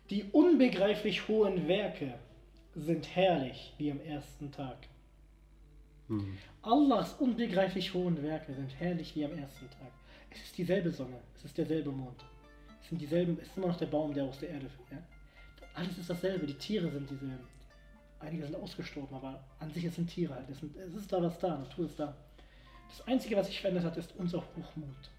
Die 0.10 0.24
unbegreiflich 0.32 1.28
hohen 1.28 1.68
Werke 1.68 2.14
sind 2.74 3.16
herrlich 3.16 3.74
wie 3.78 3.92
am 3.92 4.00
ersten 4.02 4.52
Tag. 4.52 4.78
Mhm. 6.08 6.38
Allahs 6.62 7.14
unbegreiflich 7.14 7.94
hohen 7.94 8.22
Werke 8.24 8.54
sind 8.54 8.80
herrlich 8.80 9.16
wie 9.16 9.26
am 9.26 9.38
ersten 9.38 9.70
Tag. 9.70 9.92
Es 10.32 10.42
ist 10.42 10.58
dieselbe 10.58 10.92
Sonne, 10.92 11.20
es 11.36 11.46
ist 11.46 11.58
derselbe 11.58 11.92
Mond. 11.92 12.24
Es 12.86 12.90
sind 12.90 13.02
dieselben, 13.02 13.36
es 13.42 13.48
ist 13.48 13.58
immer 13.58 13.70
noch 13.70 13.78
der 13.78 13.88
Baum, 13.88 14.14
der 14.14 14.26
aus 14.26 14.38
der 14.38 14.50
Erde. 14.50 14.68
Ja? 14.92 14.98
Alles 15.74 15.98
ist 15.98 16.08
dasselbe, 16.08 16.46
die 16.46 16.54
Tiere 16.54 16.92
sind 16.92 17.10
dieselben. 17.10 17.48
Einige 18.20 18.46
sind 18.46 18.56
ausgestorben, 18.56 19.18
aber 19.18 19.44
an 19.58 19.72
sich 19.72 19.86
es 19.86 19.96
sind 19.96 20.08
Tiere 20.08 20.36
halt. 20.36 20.48
Es, 20.52 20.60
sind, 20.60 20.78
es 20.78 20.94
ist 20.94 21.12
da 21.12 21.20
was 21.20 21.40
da, 21.40 21.58
Natur 21.58 21.86
ist 21.88 22.00
da. 22.00 22.16
Das 22.88 23.08
Einzige, 23.08 23.38
was 23.38 23.48
sich 23.48 23.60
verändert 23.60 23.86
hat, 23.86 23.98
ist 23.98 24.14
unser 24.18 24.38
Hochmut. 24.38 25.10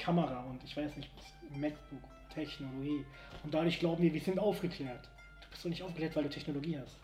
Kamera 0.00 0.40
und 0.46 0.64
ich 0.64 0.76
weiß 0.76 0.96
nicht, 0.96 1.08
MacBook, 1.54 2.02
Technologie. 2.34 3.06
Und 3.44 3.54
dadurch 3.54 3.78
glauben 3.78 4.02
wir, 4.02 4.12
wir 4.12 4.20
sind 4.20 4.40
aufgeklärt. 4.40 5.08
Du 5.42 5.48
bist 5.48 5.64
doch 5.64 5.70
nicht 5.70 5.84
aufgeklärt, 5.84 6.16
weil 6.16 6.24
du 6.24 6.30
Technologie 6.30 6.76
hast. 6.76 6.98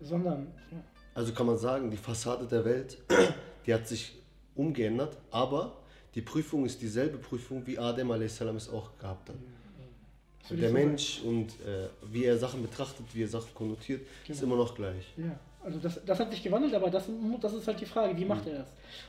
Sondern, 0.00 0.46
ja. 0.70 0.82
Also 1.12 1.34
kann 1.34 1.44
man 1.44 1.58
sagen, 1.58 1.90
die 1.90 1.98
Fassade 1.98 2.46
der 2.46 2.64
Welt, 2.64 2.96
die 3.66 3.74
hat 3.74 3.86
sich 3.86 4.14
umgeändert, 4.54 5.18
aber 5.30 5.76
die 6.14 6.22
Prüfung 6.22 6.64
ist 6.64 6.80
dieselbe 6.80 7.18
Prüfung, 7.18 7.66
wie 7.66 7.78
Adem 7.78 8.10
a.s. 8.10 8.40
es 8.40 8.68
auch 8.68 8.96
gehabt 8.98 9.28
hat. 9.28 9.36
Würde 10.48 10.62
Der 10.62 10.72
Mensch 10.72 11.20
und 11.24 11.48
äh, 11.60 11.88
wie 12.10 12.24
er 12.24 12.38
Sachen 12.38 12.62
betrachtet, 12.62 13.04
wie 13.12 13.22
er 13.22 13.28
Sachen 13.28 13.54
konnotiert, 13.54 14.00
ist 14.26 14.40
Genau. 14.40 14.54
immer 14.54 14.64
noch 14.64 14.74
gleich. 14.74 15.04
Ja, 15.18 15.38
also 15.62 15.78
das, 15.78 16.02
das 16.06 16.18
hat 16.18 16.30
sich 16.30 16.42
gewandelt, 16.42 16.72
aber 16.72 16.88
das, 16.88 17.04
das 17.40 17.52
ist 17.52 17.66
halt 17.66 17.78
die 17.80 17.84
Frage, 17.86 18.16
wie 18.16 18.24
macht 18.24 18.46
er 18.46 18.60
das? 18.60 18.68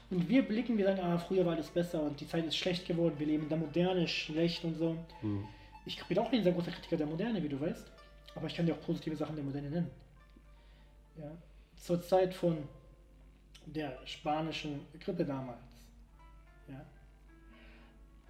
Und 0.10 0.28
wir 0.28 0.42
blicken, 0.46 0.78
wir 0.78 0.84
sagen, 0.86 1.00
ah, 1.00 1.18
früher 1.18 1.46
war 1.46 1.56
das 1.56 1.70
besser 1.70 2.04
und 2.04 2.20
die 2.20 2.28
Zeit 2.28 2.46
ist 2.46 2.58
schlecht 2.58 2.86
geworden, 2.86 3.16
wir 3.18 3.26
leben 3.28 3.44
in 3.44 3.50
der 3.50 3.58
Moderne, 3.58 4.06
schlecht 4.08 4.66
und 4.66 4.76
so. 4.78 4.98
Hm. 5.22 5.46
Ich 5.86 6.04
bin 6.06 6.20
auch 6.20 6.30
ein 6.30 6.44
sehr 6.44 6.52
großer 6.52 6.72
Kritiker 6.72 6.98
der 6.98 7.08
Moderne, 7.08 7.42
wie 7.42 7.48
du 7.50 7.60
weißt, 7.62 7.86
aber 8.36 8.48
ich 8.48 8.56
kann 8.56 8.66
dir 8.66 8.74
auch 8.74 8.82
positive 8.82 9.16
Sachen 9.16 9.36
der 9.36 9.46
Moderne 9.46 9.70
nennen. 9.70 9.90
Ja. 11.18 11.32
Zur 11.78 12.02
Zeit 12.02 12.34
von 12.34 12.58
der 13.66 13.98
spanischen 14.06 14.82
Grippe 15.00 15.24
damals. 15.24 15.69
Ja. 16.70 16.86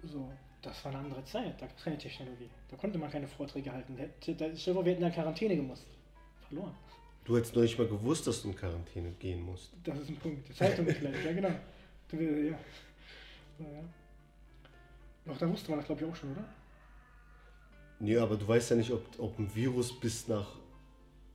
So, 0.02 0.30
das 0.62 0.84
war 0.84 0.92
eine 0.92 1.04
andere 1.04 1.24
Zeit, 1.24 1.60
da 1.60 1.66
gab 1.66 1.76
es 1.76 1.84
keine 1.84 1.98
Technologie. 1.98 2.48
Da 2.68 2.76
konnte 2.76 2.98
man 2.98 3.10
keine 3.10 3.28
Vorträge 3.28 3.72
halten. 3.72 3.96
Da, 3.96 4.46
stell 4.56 4.74
vor, 4.74 4.84
wir 4.84 4.92
hätten 4.92 5.04
in 5.04 5.12
Quarantäne 5.12 5.56
gemusst. 5.56 5.86
Verloren. 6.48 6.74
Du 7.24 7.36
hättest 7.36 7.54
noch 7.54 7.62
nicht 7.62 7.78
mal 7.78 7.86
gewusst, 7.86 8.26
dass 8.26 8.42
du 8.42 8.48
in 8.48 8.56
Quarantäne 8.56 9.10
gehen 9.18 9.42
musst. 9.42 9.72
Das 9.84 9.98
ist 9.98 10.08
ein 10.08 10.16
Punkt. 10.16 10.48
Die 10.48 10.54
Zeitung 10.54 10.86
vielleicht, 10.86 11.24
ja 11.24 11.32
genau. 11.32 11.50
Du, 12.08 12.16
ja. 12.16 12.58
So, 13.58 13.64
ja. 13.64 13.82
Doch, 15.26 15.36
da 15.36 15.48
wusste 15.48 15.70
man 15.70 15.80
das 15.80 15.86
glaube 15.86 16.04
ich 16.04 16.10
auch 16.10 16.16
schon, 16.16 16.32
oder? 16.32 16.44
Nee, 18.00 18.16
aber 18.16 18.36
du 18.36 18.48
weißt 18.48 18.70
ja 18.70 18.76
nicht, 18.76 18.90
ob, 18.90 19.04
ob 19.18 19.38
ein 19.38 19.54
Virus 19.54 19.98
bis 20.00 20.26
nach 20.26 20.46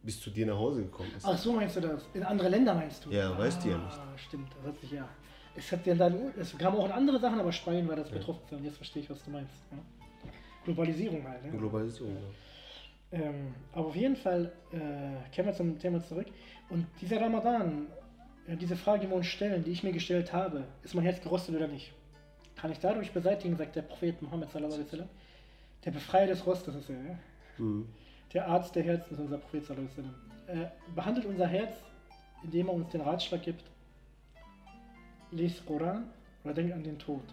bis 0.02 0.22
zu 0.22 0.30
dir 0.30 0.46
nach 0.46 0.56
Hause 0.56 0.84
gekommen 0.84 1.12
ist. 1.18 1.26
Ach 1.26 1.38
so 1.38 1.54
meinst 1.54 1.76
du 1.76 1.82
das? 1.82 2.04
In 2.14 2.24
andere 2.24 2.50
Länder 2.50 2.76
meinst 2.76 3.06
du? 3.06 3.10
Ja, 3.10 3.38
weißt 3.38 3.64
du 3.64 3.70
ja 3.70 3.78
nicht. 3.78 3.98
Ah, 3.98 4.18
stimmt, 4.18 4.50
das 4.56 4.68
hat 4.68 4.80
sich 4.80 4.92
ja. 4.92 5.10
Es 5.58 5.72
hat 5.72 5.86
ja 5.86 5.96
dann, 5.96 6.34
es 6.38 6.58
kam 6.58 6.76
auch 6.76 6.86
in 6.86 6.92
andere 6.92 7.20
Sachen, 7.20 7.40
aber 7.40 7.52
Spanien 7.52 7.88
war 7.88 7.96
das 7.96 8.10
betroffen. 8.10 8.64
Jetzt 8.64 8.78
verstehe 8.78 9.04
ich, 9.04 9.10
was 9.10 9.24
du 9.24 9.32
meinst. 9.32 9.54
Ja. 9.72 9.78
Globalisierung 10.66 11.26
halt. 11.28 11.46
Ne? 11.46 11.58
Globalisierung. 11.58 12.16
Ja. 12.16 13.20
Ähm, 13.20 13.54
aber 13.72 13.88
auf 13.88 13.96
jeden 13.96 14.16
Fall 14.16 14.52
äh, 14.72 14.78
kehren 15.32 15.48
wir 15.48 15.54
zum 15.54 15.80
Thema 15.80 16.04
zurück. 16.04 16.28
Und 16.70 16.86
dieser 17.00 17.22
Ramadan, 17.22 17.88
äh, 18.48 18.58
diese 18.58 18.76
Frage, 18.76 19.02
die 19.02 19.10
wir 19.10 19.16
uns 19.16 19.28
stellen, 19.28 19.64
die 19.64 19.72
ich 19.72 19.84
mir 19.84 19.94
gestellt 19.94 20.34
habe, 20.34 20.66
ist 20.84 20.96
mein 20.96 21.06
Herz 21.06 21.22
gerostet 21.22 21.56
oder 21.56 21.68
nicht? 21.68 21.94
Kann 22.56 22.72
ich 22.72 22.80
dadurch 22.80 23.12
beseitigen, 23.12 23.56
sagt 23.56 23.76
der 23.76 23.84
Prophet 23.84 24.22
Muhammad 24.22 24.52
sallallahu 24.52 24.74
alaihi 24.74 24.88
wasallam. 24.88 25.10
Der 25.86 25.92
Befreier 25.92 26.28
des 26.28 26.46
Rostes 26.46 26.76
ist 26.76 26.90
er, 26.90 26.96
ja? 26.96 27.20
Mhm. 27.58 27.88
Der 28.34 28.48
Arzt 28.48 28.76
der 28.76 28.84
Herzen 28.84 29.14
ist 29.14 29.20
unser 29.20 29.38
Prophet 29.38 29.66
sallallahu 29.66 29.88
alaihi 29.98 30.10
wasallam. 30.48 30.64
Er 30.64 30.72
behandelt 30.94 31.26
unser 31.26 31.48
Herz, 31.48 31.78
indem 32.44 32.68
er 32.68 32.74
uns 32.74 32.90
den 32.90 33.02
Ratschlag 33.02 33.44
gibt, 33.44 33.64
lies 35.36 35.66
Koran 35.66 36.10
oder 36.44 36.54
denk 36.54 36.74
an 36.74 36.84
den 36.84 36.98
Tod. 36.98 37.24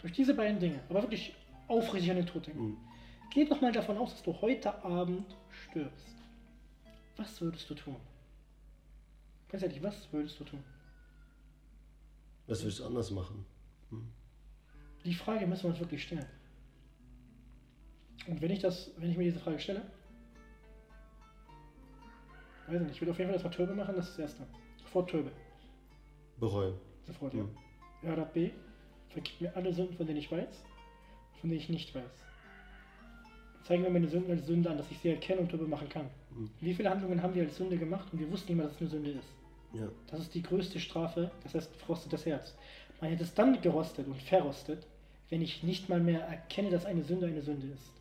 Durch 0.00 0.12
diese 0.12 0.34
beiden 0.34 0.58
Dinge, 0.58 0.80
aber 0.88 1.02
wirklich 1.02 1.34
aufrichtig 1.66 2.10
an 2.10 2.16
den 2.16 2.26
Tod 2.26 2.46
denken. 2.46 2.68
Mhm. 2.68 2.76
Geh 3.32 3.44
doch 3.44 3.60
mal 3.60 3.72
davon 3.72 3.98
aus, 3.98 4.12
dass 4.12 4.22
du 4.22 4.32
heute 4.40 4.82
Abend 4.84 5.36
stirbst. 5.50 6.16
Was 7.16 7.40
würdest 7.40 7.68
du 7.68 7.74
tun? 7.74 7.96
Ganz 9.48 9.62
ehrlich, 9.62 9.82
was 9.82 10.10
würdest 10.12 10.38
du 10.40 10.44
tun? 10.44 10.62
Was 12.46 12.64
willst 12.64 12.78
du 12.78 12.86
anders 12.86 13.10
machen? 13.10 13.44
Die 15.04 15.14
Frage 15.14 15.46
müssen 15.46 15.64
wir 15.64 15.70
uns 15.70 15.80
wirklich 15.80 16.02
stellen. 16.02 16.26
Und 18.26 18.40
wenn 18.40 18.50
ich 18.50 18.60
das, 18.60 18.90
wenn 18.98 19.10
ich 19.10 19.16
mir 19.16 19.24
diese 19.24 19.38
Frage 19.38 19.58
stelle, 19.58 19.82
weiß 22.66 22.76
ich 22.76 22.80
nicht, 22.82 22.94
ich 22.94 23.00
würde 23.00 23.12
auf 23.12 23.18
jeden 23.18 23.28
Fall 23.28 23.40
erstmal 23.40 23.54
Töbe 23.54 23.74
machen, 23.74 23.94
das 23.96 24.10
ist 24.10 24.18
das 24.18 24.30
Erste. 24.30 24.46
Sofort 24.82 25.10
Töbe. 25.10 25.32
Bereuen. 26.38 26.74
Sofort, 27.08 27.34
ja. 27.34 27.42
Mhm. 27.42 27.56
Ja, 28.02 28.14
Rabbi, 28.14 28.52
vergib 29.08 29.40
mir 29.40 29.56
alle 29.56 29.72
Sünden, 29.72 29.96
von 29.96 30.06
denen 30.06 30.18
ich 30.18 30.30
weiß, 30.30 30.62
von 31.40 31.50
denen 31.50 31.60
ich 31.60 31.68
nicht 31.68 31.94
weiß. 31.94 32.24
Zeigen 33.64 33.82
wir 33.82 33.90
meine 33.90 34.08
Sünden 34.08 34.30
als 34.30 34.46
Sünde 34.46 34.70
an, 34.70 34.78
dass 34.78 34.90
ich 34.90 34.98
sie 34.98 35.08
erkennen 35.08 35.40
und 35.40 35.48
Töbe 35.48 35.66
machen 35.66 35.88
kann. 35.88 36.06
Mhm. 36.30 36.50
Wie 36.60 36.74
viele 36.74 36.90
Handlungen 36.90 37.22
haben 37.22 37.34
wir 37.34 37.42
als 37.42 37.56
Sünde 37.56 37.76
gemacht 37.76 38.08
und 38.12 38.20
wir 38.20 38.30
wussten 38.30 38.52
nicht 38.52 38.58
mal, 38.58 38.64
dass 38.64 38.74
es 38.74 38.80
eine 38.82 38.90
Sünde 38.90 39.10
ist? 39.10 39.28
Ja. 39.72 39.88
Das 40.06 40.20
ist 40.20 40.34
die 40.34 40.42
größte 40.42 40.78
Strafe, 40.80 41.30
das 41.42 41.54
heißt 41.54 41.74
verrostetes 41.76 42.26
Herz. 42.26 42.54
Man 43.00 43.10
hätte 43.10 43.24
es 43.24 43.34
dann 43.34 43.60
gerostet 43.60 44.06
und 44.06 44.16
verrostet, 44.22 44.86
wenn 45.30 45.42
ich 45.42 45.62
nicht 45.62 45.88
mal 45.88 46.00
mehr 46.00 46.20
erkenne, 46.22 46.70
dass 46.70 46.86
eine 46.86 47.02
Sünde 47.02 47.26
eine 47.26 47.42
Sünde 47.42 47.66
ist. 47.68 47.92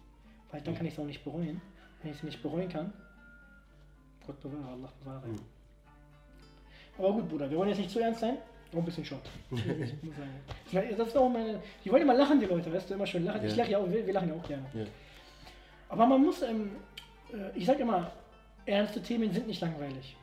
Weil 0.51 0.61
dann 0.61 0.75
kann 0.75 0.85
ich 0.85 0.93
es 0.93 0.99
auch 0.99 1.05
nicht 1.05 1.23
bereuen. 1.23 1.61
Wenn 2.01 2.11
ich 2.11 2.17
es 2.17 2.23
nicht 2.23 2.41
bereuen 2.41 2.69
kann, 2.69 2.93
Gott 4.25 4.39
bewahre, 4.41 4.71
Allah 4.71 4.93
bewahre. 4.99 5.27
Mhm. 5.27 5.39
Aber 6.97 7.13
gut, 7.13 7.29
Bruder, 7.29 7.49
wir 7.49 7.57
wollen 7.57 7.69
jetzt 7.69 7.79
nicht 7.79 7.91
zu 7.91 7.99
ernst 7.99 8.21
sein. 8.21 8.37
Auch 8.73 8.77
ein 8.80 8.86
bisschen 8.86 9.06
schon. 9.06 9.19
Ich 9.51 10.03
muss 10.03 10.15
sagen. 10.15 10.88
Das 10.97 11.08
ist 11.08 11.17
auch 11.17 11.30
meine. 11.30 11.62
Die 11.84 11.91
wollen 11.91 12.01
immer 12.01 12.13
lachen, 12.15 12.39
die 12.39 12.45
Leute, 12.45 12.71
weißt 12.71 12.89
du, 12.89 12.93
immer 12.95 13.06
schön 13.08 13.23
lachen. 13.25 13.45
Ich 13.45 13.51
Ja. 13.56 13.63
lache 13.63 13.71
ja 13.71 13.77
auch, 13.80 13.89
wir, 13.89 14.06
wir 14.06 14.13
lachen 14.13 14.30
ja 14.30 14.36
auch 14.36 14.47
gerne. 14.47 14.65
Ja. 14.73 14.86
Aber 15.89 16.06
man 16.06 16.21
muss, 16.21 16.41
ähm, 16.41 16.71
äh, 17.34 17.58
ich 17.58 17.65
sag 17.65 17.80
immer, 17.80 18.12
ernste 18.65 19.01
Themen 19.01 19.32
sind 19.32 19.47
nicht 19.47 19.62
langweilig. 19.62 20.15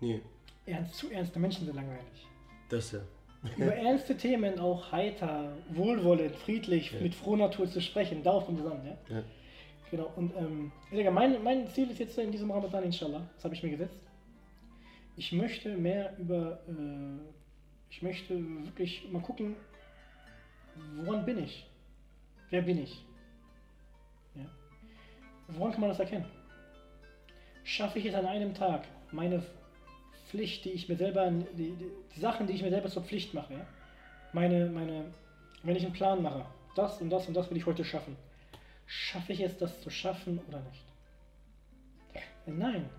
Nee, 0.00 0.20
Ernst, 0.66 0.94
zu 0.96 1.10
ernste 1.10 1.38
Menschen 1.38 1.66
sind 1.66 1.74
langweilig. 1.74 2.26
das 2.70 2.92
ja. 2.92 3.00
Über 3.58 3.74
ernste 3.76 4.16
Themen 4.16 4.58
auch 4.58 4.90
heiter, 4.92 5.52
wohlwollend, 5.70 6.34
friedlich, 6.36 6.92
Ja. 6.92 7.00
mit 7.00 7.14
froher 7.14 7.36
Natur 7.38 7.68
zu 7.68 7.80
sprechen, 7.82 8.22
darauf 8.22 8.46
kommt 8.46 8.60
es 8.60 8.66
an, 8.66 8.80
ja? 8.86 9.16
ja. 9.16 9.22
Genau, 9.90 10.10
und 10.16 10.34
ähm, 10.36 10.72
ich 10.90 11.08
mein, 11.10 11.42
mein 11.42 11.68
Ziel 11.68 11.90
ist 11.90 11.98
jetzt 12.00 12.16
in 12.18 12.32
diesem 12.32 12.50
Ramadan, 12.50 12.82
inshallah, 12.84 13.28
das 13.34 13.44
habe 13.44 13.54
ich 13.54 13.62
mir 13.62 13.70
gesetzt. 13.70 13.94
Ich 15.16 15.32
möchte 15.32 15.76
mehr 15.76 16.16
über, 16.18 16.60
äh, 16.68 17.18
ich 17.90 18.02
möchte 18.02 18.34
wirklich 18.64 19.08
mal 19.10 19.22
gucken, 19.22 19.54
woran 20.96 21.24
bin 21.24 21.38
ich? 21.38 21.66
Wer 22.50 22.62
bin 22.62 22.82
ich? 22.82 23.04
Ja? 24.34 24.46
Woran 25.48 25.72
kann 25.72 25.80
man 25.82 25.90
das 25.90 26.00
erkennen? 26.00 26.26
Schaffe 27.62 27.98
ich 27.98 28.06
es 28.06 28.14
an 28.14 28.26
einem 28.26 28.54
Tag, 28.54 28.84
meine 29.12 29.42
Pflicht, 30.28 30.64
die 30.64 30.70
ich 30.70 30.88
mir 30.88 30.96
selber, 30.96 31.30
die, 31.30 31.76
die, 31.76 32.20
Sachen, 32.20 32.46
die 32.46 32.54
ich 32.54 32.62
mir 32.62 32.70
selber 32.70 32.88
zur 32.88 33.04
Pflicht 33.04 33.32
mache, 33.34 33.54
ja? 33.54 33.66
meine, 34.32 34.66
meine, 34.66 35.04
wenn 35.62 35.76
ich 35.76 35.84
einen 35.84 35.92
Plan 35.92 36.22
mache, 36.22 36.44
das 36.74 37.00
und 37.00 37.10
das 37.10 37.28
und 37.28 37.34
das 37.34 37.48
will 37.50 37.56
ich 37.56 37.66
heute 37.66 37.84
schaffen, 37.84 38.16
schaffe 38.86 39.32
ich 39.32 39.40
es, 39.40 39.56
das 39.56 39.80
zu 39.80 39.90
schaffen 39.90 40.40
oder 40.48 40.60
nicht? 40.60 40.84
Nein, 42.46 42.90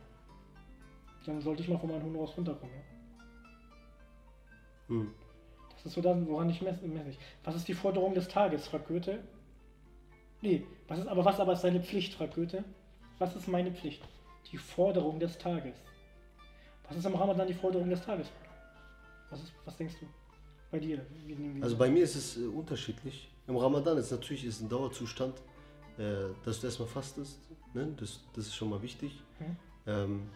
dann 1.28 1.42
sollte 1.42 1.62
ich 1.62 1.70
mal 1.70 1.78
von 1.78 1.90
meinen 1.90 2.04
Honorars 2.04 2.36
runterkommen. 2.38 2.76
Ja? 2.76 2.96
Hm. 4.88 5.14
Das 5.74 5.86
ist 5.86 5.94
so 5.94 6.02
das, 6.02 6.18
woran 6.28 6.50
ich 6.50 6.62
messe. 6.62 6.82
ich. 7.10 7.18
Was 7.44 7.56
ist 7.56 7.68
die 7.68 7.74
Forderung 7.74 8.14
des 8.14 8.28
Tages, 8.28 8.68
fragt 8.68 8.88
Goethe? 8.88 9.24
Nee, 10.42 10.66
was 10.88 11.00
ist, 11.00 11.08
aber 11.08 11.26
was 11.26 11.40
aber 11.40 11.54
ist 11.54 11.62
seine 11.62 11.82
Pflicht, 11.82 12.14
fragt 12.14 12.36
Goethe? 12.36 12.64
Was 13.20 13.36
ist 13.36 13.48
meine 13.48 13.72
Pflicht? 13.72 14.02
Die 14.52 14.58
Forderung 14.58 15.20
des 15.20 15.38
Tages. 15.38 15.76
Was 16.88 16.98
ist 16.98 17.06
am 17.06 17.16
Ramadan 17.16 17.48
die 17.48 17.54
Forderung 17.54 17.90
des 17.90 18.02
Tages? 18.02 18.28
Was, 19.30 19.42
ist, 19.42 19.54
was 19.66 19.76
denkst 19.78 19.96
du? 20.00 20.06
Bei 20.72 20.80
dir? 20.80 21.06
Also 21.62 21.78
bei 21.78 21.90
mir 21.90 22.04
ist 22.04 22.16
es 22.16 22.38
äh, 22.38 22.46
unterschiedlich. 22.46 23.30
Im 23.48 23.58
Ramadan 23.58 23.98
ist 23.98 24.12
natürlich 24.12 24.46
ist 24.46 24.62
ein 24.62 24.70
Dauerzustand, 24.70 25.36
äh, 25.98 26.34
dass 26.44 26.60
du 26.60 26.68
erstmal 26.68 26.88
fastest. 26.88 27.40
Ne? 27.74 27.94
Das, 27.98 28.22
das 28.34 28.48
ist 28.48 28.56
schon 28.56 28.70
mal 28.70 28.82
wichtig. 28.82 29.22
Mhm. 29.40 29.58
Ähm, 29.88 30.30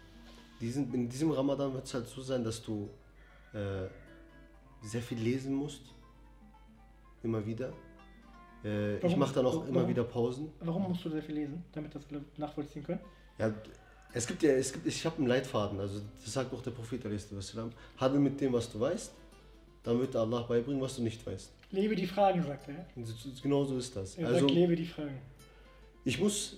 diesen, 0.62 0.94
in 0.94 1.10
diesem 1.10 1.32
Ramadan 1.32 1.74
wird 1.74 1.86
es 1.86 1.94
halt 1.94 2.08
so 2.08 2.22
sein, 2.22 2.44
dass 2.44 2.62
du 2.62 2.90
äh, 3.54 3.88
sehr 4.82 5.02
viel 5.02 5.18
lesen 5.20 5.54
musst. 5.54 5.82
Immer 7.24 7.46
wieder. 7.46 7.74
Äh, 8.64 8.98
ich 9.06 9.16
mache 9.16 9.34
dann 9.36 9.46
auch 9.46 9.56
Warum? 9.56 9.68
immer 9.70 9.88
wieder 9.88 10.04
Pausen. 10.04 10.52
Warum 10.60 10.84
musst 10.90 11.04
du 11.06 11.10
sehr 11.10 11.24
viel 11.24 11.36
lesen, 11.36 11.64
damit 11.72 11.96
das 11.96 12.04
nachvollziehen 12.38 12.84
können? 12.84 13.00
Ja, 13.38 13.54
es 14.14 14.26
gibt 14.28 14.42
ja, 14.44 14.52
es 14.52 14.74
gibt, 14.74 14.88
ich 14.88 15.06
habe 15.06 15.18
einen 15.18 15.28
Leitfaden, 15.28 15.80
also 15.80 16.02
das 16.24 16.34
sagt 16.34 16.54
auch 16.54 16.62
der 16.62 16.72
Prophet, 16.72 17.02
handel 17.98 18.20
mit 18.20 18.42
dem, 18.42 18.54
was 18.54 18.72
du 18.72 18.80
weißt, 18.80 19.14
dann 19.84 20.00
wird 20.00 20.16
Allah 20.16 20.42
beibringen, 20.42 20.82
was 20.82 20.96
du 20.96 21.04
nicht 21.04 21.26
weißt. 21.26 21.52
Lebe 21.72 21.96
die 21.96 22.08
Fragen, 22.08 22.42
sagt 22.44 22.68
er. 22.70 22.86
Genau 23.44 23.64
so 23.64 23.78
ist 23.78 23.96
das. 23.96 24.18
Er 24.18 24.28
Also, 24.28 24.40
sagt, 24.42 24.52
lebe 24.52 24.76
die 24.76 24.88
Fragen. 24.88 25.20
ich 26.04 26.20
muss, 26.20 26.58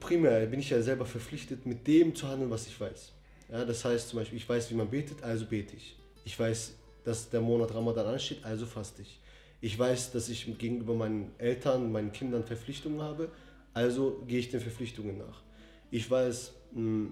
primär 0.00 0.46
bin 0.46 0.60
ich 0.60 0.70
ja 0.70 0.80
selber 0.82 1.04
verpflichtet, 1.04 1.66
mit 1.66 1.86
dem 1.86 2.14
zu 2.14 2.28
handeln, 2.28 2.50
was 2.50 2.66
ich 2.66 2.80
weiß. 2.80 3.12
Ja, 3.50 3.64
das 3.64 3.84
heißt 3.84 4.10
zum 4.10 4.18
Beispiel, 4.18 4.38
ich 4.38 4.48
weiß, 4.48 4.70
wie 4.70 4.74
man 4.74 4.90
betet, 4.90 5.22
also 5.22 5.46
bete 5.46 5.76
ich. 5.76 5.96
Ich 6.24 6.38
weiß, 6.38 6.74
dass 7.04 7.30
der 7.30 7.40
Monat 7.40 7.74
Ramadan 7.74 8.06
ansteht, 8.06 8.44
also 8.44 8.66
faste 8.66 9.02
ich. 9.02 9.20
Ich 9.60 9.78
weiß, 9.78 10.12
dass 10.12 10.28
ich 10.28 10.58
gegenüber 10.58 10.94
meinen 10.94 11.32
Eltern, 11.38 11.90
meinen 11.90 12.12
Kindern 12.12 12.44
Verpflichtungen 12.44 13.00
habe, 13.00 13.30
also 13.74 14.22
gehe 14.26 14.38
ich 14.38 14.50
den 14.50 14.60
Verpflichtungen 14.60 15.18
nach. 15.18 15.42
Ich 15.90 16.08
weiß, 16.10 16.52
mh, 16.72 17.10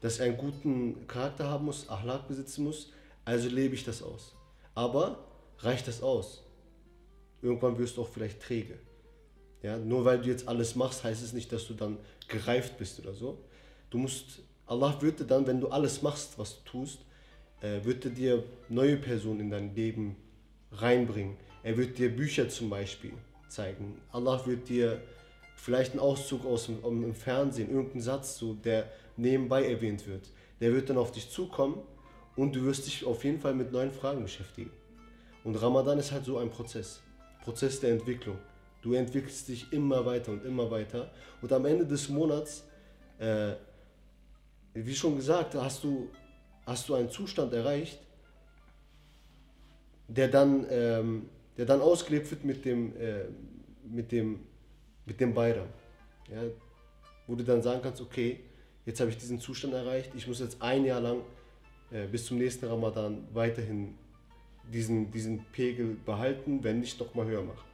dass 0.00 0.16
ich 0.16 0.22
einen 0.22 0.36
guten 0.36 1.06
Charakter 1.06 1.48
haben 1.48 1.66
muss, 1.66 1.88
Achlaq 1.88 2.26
besitzen 2.26 2.64
muss, 2.64 2.90
also 3.24 3.48
lebe 3.48 3.74
ich 3.74 3.84
das 3.84 4.02
aus. 4.02 4.34
Aber 4.74 5.24
reicht 5.58 5.86
das 5.86 6.02
aus? 6.02 6.42
Irgendwann 7.42 7.78
wirst 7.78 7.96
du 7.96 8.02
auch 8.02 8.08
vielleicht 8.08 8.40
träge. 8.40 8.78
Ja, 9.64 9.78
nur 9.78 10.04
weil 10.04 10.20
du 10.20 10.28
jetzt 10.28 10.46
alles 10.46 10.76
machst, 10.76 11.04
heißt 11.04 11.24
es 11.24 11.32
nicht, 11.32 11.50
dass 11.50 11.66
du 11.66 11.72
dann 11.72 11.96
gereift 12.28 12.76
bist 12.76 13.00
oder 13.00 13.14
so. 13.14 13.38
Du 13.88 13.96
musst, 13.96 14.40
Allah 14.66 15.00
würde 15.00 15.24
dann, 15.24 15.46
wenn 15.46 15.58
du 15.58 15.68
alles 15.68 16.02
machst, 16.02 16.38
was 16.38 16.56
du 16.56 16.70
tust, 16.70 16.98
äh, 17.62 17.82
würde 17.82 18.10
dir 18.10 18.44
neue 18.68 18.98
Personen 18.98 19.40
in 19.40 19.50
dein 19.50 19.74
Leben 19.74 20.16
reinbringen. 20.70 21.38
Er 21.62 21.78
wird 21.78 21.96
dir 21.96 22.14
Bücher 22.14 22.50
zum 22.50 22.68
Beispiel 22.68 23.14
zeigen. 23.48 24.02
Allah 24.12 24.44
wird 24.44 24.68
dir 24.68 25.00
vielleicht 25.56 25.92
einen 25.92 26.00
Auszug 26.00 26.44
aus 26.44 26.66
dem, 26.66 26.84
im 26.84 27.14
Fernsehen, 27.14 27.70
irgendeinen 27.70 28.02
Satz, 28.02 28.36
so, 28.36 28.52
der 28.52 28.90
nebenbei 29.16 29.66
erwähnt 29.66 30.06
wird. 30.06 30.28
Der 30.60 30.74
wird 30.74 30.90
dann 30.90 30.98
auf 30.98 31.10
dich 31.10 31.30
zukommen 31.30 31.80
und 32.36 32.54
du 32.54 32.64
wirst 32.64 32.86
dich 32.86 33.06
auf 33.06 33.24
jeden 33.24 33.40
Fall 33.40 33.54
mit 33.54 33.72
neuen 33.72 33.92
Fragen 33.92 34.24
beschäftigen. 34.24 34.72
Und 35.42 35.56
Ramadan 35.56 35.98
ist 35.98 36.12
halt 36.12 36.26
so 36.26 36.36
ein 36.36 36.50
Prozess. 36.50 37.00
Prozess 37.42 37.80
der 37.80 37.92
Entwicklung. 37.92 38.36
Du 38.84 38.92
entwickelst 38.92 39.48
dich 39.48 39.72
immer 39.72 40.04
weiter 40.04 40.30
und 40.30 40.44
immer 40.44 40.70
weiter. 40.70 41.10
Und 41.40 41.50
am 41.54 41.64
Ende 41.64 41.86
des 41.86 42.10
Monats, 42.10 42.64
äh, 43.18 43.54
wie 44.74 44.94
schon 44.94 45.16
gesagt, 45.16 45.54
hast 45.54 45.82
du, 45.82 46.10
hast 46.66 46.86
du 46.90 46.94
einen 46.94 47.08
Zustand 47.08 47.54
erreicht, 47.54 47.98
der 50.06 50.28
dann, 50.28 50.66
ähm, 50.68 51.30
der 51.56 51.64
dann 51.64 51.80
ausgelebt 51.80 52.30
wird 52.30 52.44
mit 52.44 52.66
dem, 52.66 52.94
äh, 52.98 53.24
mit 53.88 54.12
dem, 54.12 54.40
mit 55.06 55.18
dem 55.18 55.32
Bayram. 55.32 55.68
Ja? 56.30 56.42
Wo 57.26 57.36
du 57.36 57.42
dann 57.42 57.62
sagen 57.62 57.80
kannst, 57.82 58.02
okay, 58.02 58.40
jetzt 58.84 59.00
habe 59.00 59.08
ich 59.08 59.16
diesen 59.16 59.40
Zustand 59.40 59.72
erreicht, 59.72 60.12
ich 60.14 60.28
muss 60.28 60.40
jetzt 60.40 60.60
ein 60.60 60.84
Jahr 60.84 61.00
lang 61.00 61.22
äh, 61.90 62.06
bis 62.06 62.26
zum 62.26 62.36
nächsten 62.36 62.66
Ramadan 62.66 63.26
weiterhin 63.32 63.94
diesen, 64.70 65.10
diesen 65.10 65.42
Pegel 65.52 65.96
behalten, 66.04 66.62
wenn 66.62 66.80
nicht 66.80 67.00
noch 67.00 67.14
mal 67.14 67.24
höher 67.24 67.44
machen. 67.44 67.73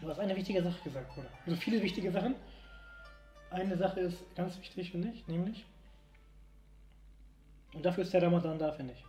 Du 0.00 0.08
hast 0.08 0.18
eine 0.18 0.36
wichtige 0.36 0.62
Sache 0.62 0.82
gesagt, 0.82 1.16
oder? 1.16 1.28
Also 1.46 1.56
viele 1.60 1.82
wichtige 1.82 2.10
Sachen. 2.10 2.34
Eine 3.50 3.76
Sache 3.76 4.00
ist 4.00 4.18
ganz 4.34 4.58
wichtig, 4.58 4.90
finde 4.90 5.08
ich, 5.08 5.26
nämlich, 5.28 5.64
und 7.74 7.84
dafür 7.84 8.04
ist 8.04 8.14
der 8.14 8.22
Ramadan 8.22 8.58
da, 8.58 8.72
finde 8.72 8.94
ich. 8.94 9.04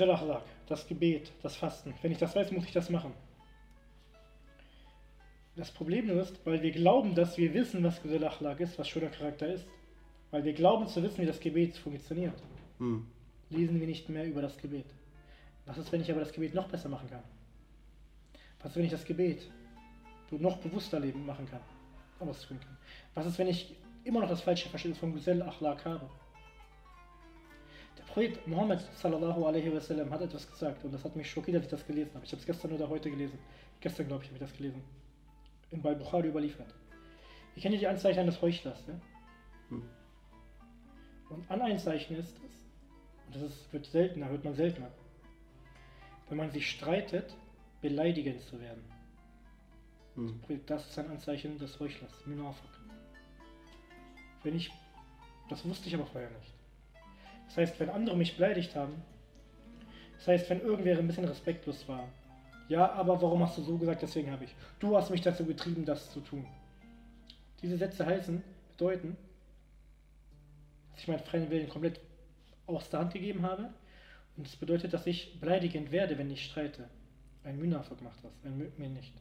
Akhlaq, 0.00 0.42
das 0.66 0.86
Gebet, 0.86 1.32
das 1.42 1.54
Fasten. 1.56 1.94
Wenn 2.00 2.12
ich 2.12 2.18
das 2.18 2.34
weiß, 2.34 2.50
muss 2.50 2.64
ich 2.64 2.72
das 2.72 2.88
machen. 2.88 3.12
Das 5.54 5.70
Problem 5.70 6.08
ist, 6.18 6.44
weil 6.46 6.62
wir 6.62 6.72
glauben, 6.72 7.14
dass 7.14 7.36
wir 7.36 7.52
wissen, 7.52 7.84
was 7.84 8.00
Akhlaq 8.04 8.60
ist, 8.60 8.78
was 8.78 8.88
schöner 8.88 9.10
Charakter 9.10 9.46
ist, 9.46 9.66
weil 10.30 10.44
wir 10.44 10.54
glauben 10.54 10.88
zu 10.88 11.02
wissen, 11.02 11.18
wie 11.18 11.26
das 11.26 11.38
Gebet 11.38 11.76
funktioniert, 11.76 12.42
hm. 12.78 13.06
lesen 13.50 13.78
wir 13.78 13.86
nicht 13.86 14.08
mehr 14.08 14.24
über 14.26 14.40
das 14.40 14.56
Gebet. 14.56 14.86
Was 15.66 15.76
ist, 15.76 15.92
wenn 15.92 16.00
ich 16.00 16.10
aber 16.10 16.20
das 16.20 16.32
Gebet 16.32 16.54
noch 16.54 16.68
besser 16.68 16.88
machen 16.88 17.10
kann? 17.10 17.22
Was 18.62 18.72
ist, 18.72 18.76
wenn 18.76 18.84
ich 18.84 18.90
das 18.90 19.04
Gebet 19.04 19.50
noch 20.30 20.56
bewusster 20.58 21.00
leben 21.00 21.26
machen 21.26 21.46
kann? 21.50 21.60
Ausführen 22.28 22.60
kann? 22.60 22.76
Was 23.14 23.26
ist, 23.26 23.38
wenn 23.38 23.48
ich 23.48 23.74
immer 24.04 24.20
noch 24.20 24.28
das 24.28 24.40
falsche 24.40 24.68
Verständnis 24.68 24.98
von 24.98 25.12
Gesell 25.12 25.42
Akhlaq 25.42 25.84
habe? 25.84 26.08
Der 27.98 28.04
Prophet 28.04 28.38
sallallahu 28.94 29.44
alaihi 29.44 29.74
wasallam 29.74 30.10
hat 30.10 30.22
etwas 30.22 30.50
gesagt 30.50 30.84
und 30.84 30.92
das 30.92 31.04
hat 31.04 31.16
mich 31.16 31.30
schockiert, 31.30 31.56
als 31.56 31.64
ich 31.64 31.70
das 31.70 31.86
gelesen 31.86 32.10
habe. 32.14 32.24
Ich 32.24 32.32
habe 32.32 32.40
es 32.40 32.46
gestern 32.46 32.72
oder 32.72 32.88
heute 32.88 33.10
gelesen. 33.10 33.38
Gestern, 33.80 34.08
glaube 34.08 34.24
ich, 34.24 34.30
habe 34.30 34.36
ich 34.36 34.48
das 34.48 34.56
gelesen. 34.56 34.82
In 35.70 35.82
bei 35.82 35.94
Bukhari 35.94 36.28
überliefert. 36.28 36.72
Ich 37.54 37.62
kenne 37.62 37.78
die 37.78 37.86
Anzeichen 37.86 38.20
eines 38.20 38.40
Heuchlers. 38.40 38.82
Ja? 38.86 38.94
Hm. 39.68 39.82
Und 41.30 41.50
an 41.50 41.62
ein 41.62 41.78
Zeichen 41.78 42.16
ist 42.16 42.36
es, 42.36 42.42
und 43.26 43.34
das 43.34 43.42
ist, 43.42 43.72
wird 43.72 43.86
seltener, 43.86 44.28
hört 44.28 44.44
man 44.44 44.54
seltener, 44.54 44.90
wenn 46.28 46.38
man 46.38 46.50
sich 46.50 46.70
streitet, 46.70 47.34
beleidigend 47.82 48.40
zu 48.42 48.58
werden. 48.60 48.82
Hm. 50.14 50.40
Das 50.66 50.88
ist 50.88 50.98
ein 50.98 51.10
Anzeichen 51.10 51.58
des 51.58 51.78
Heuchlers, 51.78 52.12
Munafik. 52.26 52.70
Wenn 54.42 54.56
ich, 54.56 54.70
das 55.50 55.64
wusste 55.64 55.88
ich 55.88 55.94
aber 55.94 56.06
vorher 56.06 56.30
nicht. 56.30 56.54
Das 57.46 57.56
heißt, 57.58 57.80
wenn 57.80 57.90
andere 57.90 58.16
mich 58.16 58.34
beleidigt 58.34 58.74
haben, 58.74 59.02
das 60.16 60.28
heißt, 60.28 60.50
wenn 60.50 60.60
irgendwer 60.60 60.98
ein 60.98 61.06
bisschen 61.06 61.24
respektlos 61.24 61.86
war, 61.88 62.08
ja, 62.68 62.90
aber 62.92 63.20
warum 63.20 63.42
hast 63.42 63.58
du 63.58 63.62
so 63.62 63.76
gesagt, 63.76 64.02
deswegen 64.02 64.30
habe 64.30 64.44
ich. 64.44 64.54
Du 64.78 64.96
hast 64.96 65.10
mich 65.10 65.20
dazu 65.20 65.44
getrieben, 65.44 65.84
das 65.84 66.10
zu 66.12 66.20
tun. 66.20 66.46
Diese 67.60 67.76
Sätze 67.76 68.06
heißen, 68.06 68.42
bedeuten, 68.70 69.16
dass 70.92 71.02
ich 71.02 71.08
meinen 71.08 71.20
freien 71.20 71.50
Willen 71.50 71.68
komplett 71.68 72.00
aus 72.66 72.88
der 72.88 73.00
Hand 73.00 73.12
gegeben 73.12 73.42
habe. 73.42 73.72
Und 74.36 74.46
das 74.46 74.56
bedeutet, 74.56 74.94
dass 74.94 75.06
ich 75.06 75.38
beleidigend 75.40 75.90
werde, 75.92 76.16
wenn 76.16 76.30
ich 76.30 76.44
streite. 76.44 76.88
Ein 77.44 77.58
Münafik 77.58 78.00
macht 78.02 78.22
das, 78.22 78.32
ein 78.44 78.56
Mümin 78.56 78.94
nicht. 78.94 79.12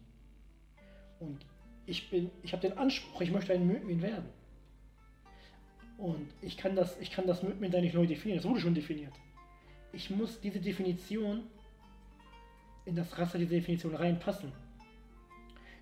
Und 1.20 1.46
ich 1.86 2.10
bin, 2.10 2.30
ich 2.44 2.54
habe 2.54 2.68
den 2.68 2.78
Anspruch, 2.78 3.22
ich 3.22 3.32
möchte 3.32 3.54
ein 3.54 3.66
Mümin 3.66 4.02
werden. 4.02 4.30
Und 5.98 6.28
ich 6.42 6.58
kann 6.58 6.76
das, 6.76 7.00
ich 7.00 7.12
kann 7.12 7.28
das 7.28 7.44
Mümin 7.44 7.72
da 7.72 7.80
nicht 7.80 7.94
neu 7.94 8.06
definieren, 8.06 8.42
das 8.42 8.50
wurde 8.50 8.62
schon 8.62 8.74
definiert. 8.74 9.14
Ich 9.94 10.10
muss 10.10 10.40
diese 10.40 10.60
Definition 10.60 11.44
in 12.86 12.96
das 12.96 13.18
Raster 13.18 13.38
dieser 13.38 13.56
Definition 13.56 13.96
reinpassen. 13.96 14.52